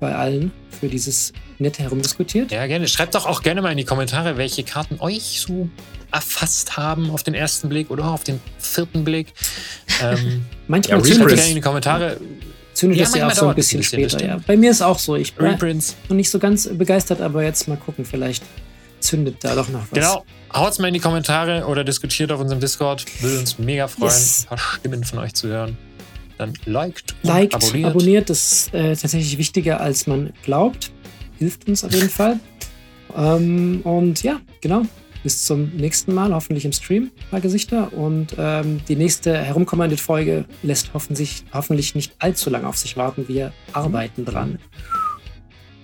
[0.00, 2.50] bei allen für dieses nette Herumdiskutiert.
[2.52, 2.88] Ja, gerne.
[2.88, 5.68] Schreibt doch auch gerne mal in die Kommentare, welche Karten euch so
[6.10, 9.32] erfasst haben auf den ersten Blick oder auch auf den vierten Blick.
[10.02, 12.18] Ähm, Manchmal Ja, schreibt gerne in die Kommentare.
[12.80, 14.26] Zündet Ja, es ja auch so ein bisschen bisschen, das später.
[14.26, 14.40] Ja.
[14.46, 15.16] Bei mir ist auch so.
[15.16, 15.56] Ich bin
[16.08, 18.04] noch nicht so ganz begeistert, aber jetzt mal gucken.
[18.04, 18.42] Vielleicht
[19.00, 19.90] zündet da doch noch was.
[19.90, 20.24] Genau.
[20.52, 23.04] Haut's mal in die Kommentare oder diskutiert auf unserem Discord.
[23.22, 24.42] Würde uns mega freuen, Yes.
[24.44, 25.78] ein paar Stimmen von euch zu hören.
[26.38, 27.86] Dann liked, und Liked, abonniert.
[27.90, 28.30] abonniert.
[28.30, 30.90] das ist äh, tatsächlich wichtiger, als man glaubt.
[31.38, 32.40] Hilft uns auf jeden Fall.
[33.16, 34.82] Ähm, und ja, genau.
[35.22, 37.92] Bis zum nächsten Mal, hoffentlich im Stream, paar Gesichter.
[37.92, 43.28] Und ähm, die nächste Herumkommandiert-Folge lässt hoffentlich, hoffentlich nicht allzu lange auf sich warten.
[43.28, 44.58] Wir arbeiten dran.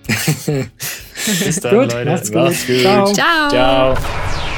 [1.45, 2.11] Bis dann, Gut, Leute.
[2.11, 2.43] macht's gut.
[2.43, 2.81] Macht's gut.
[2.81, 3.13] Ciao.
[3.13, 3.51] Ciao.
[3.51, 4.56] ciao.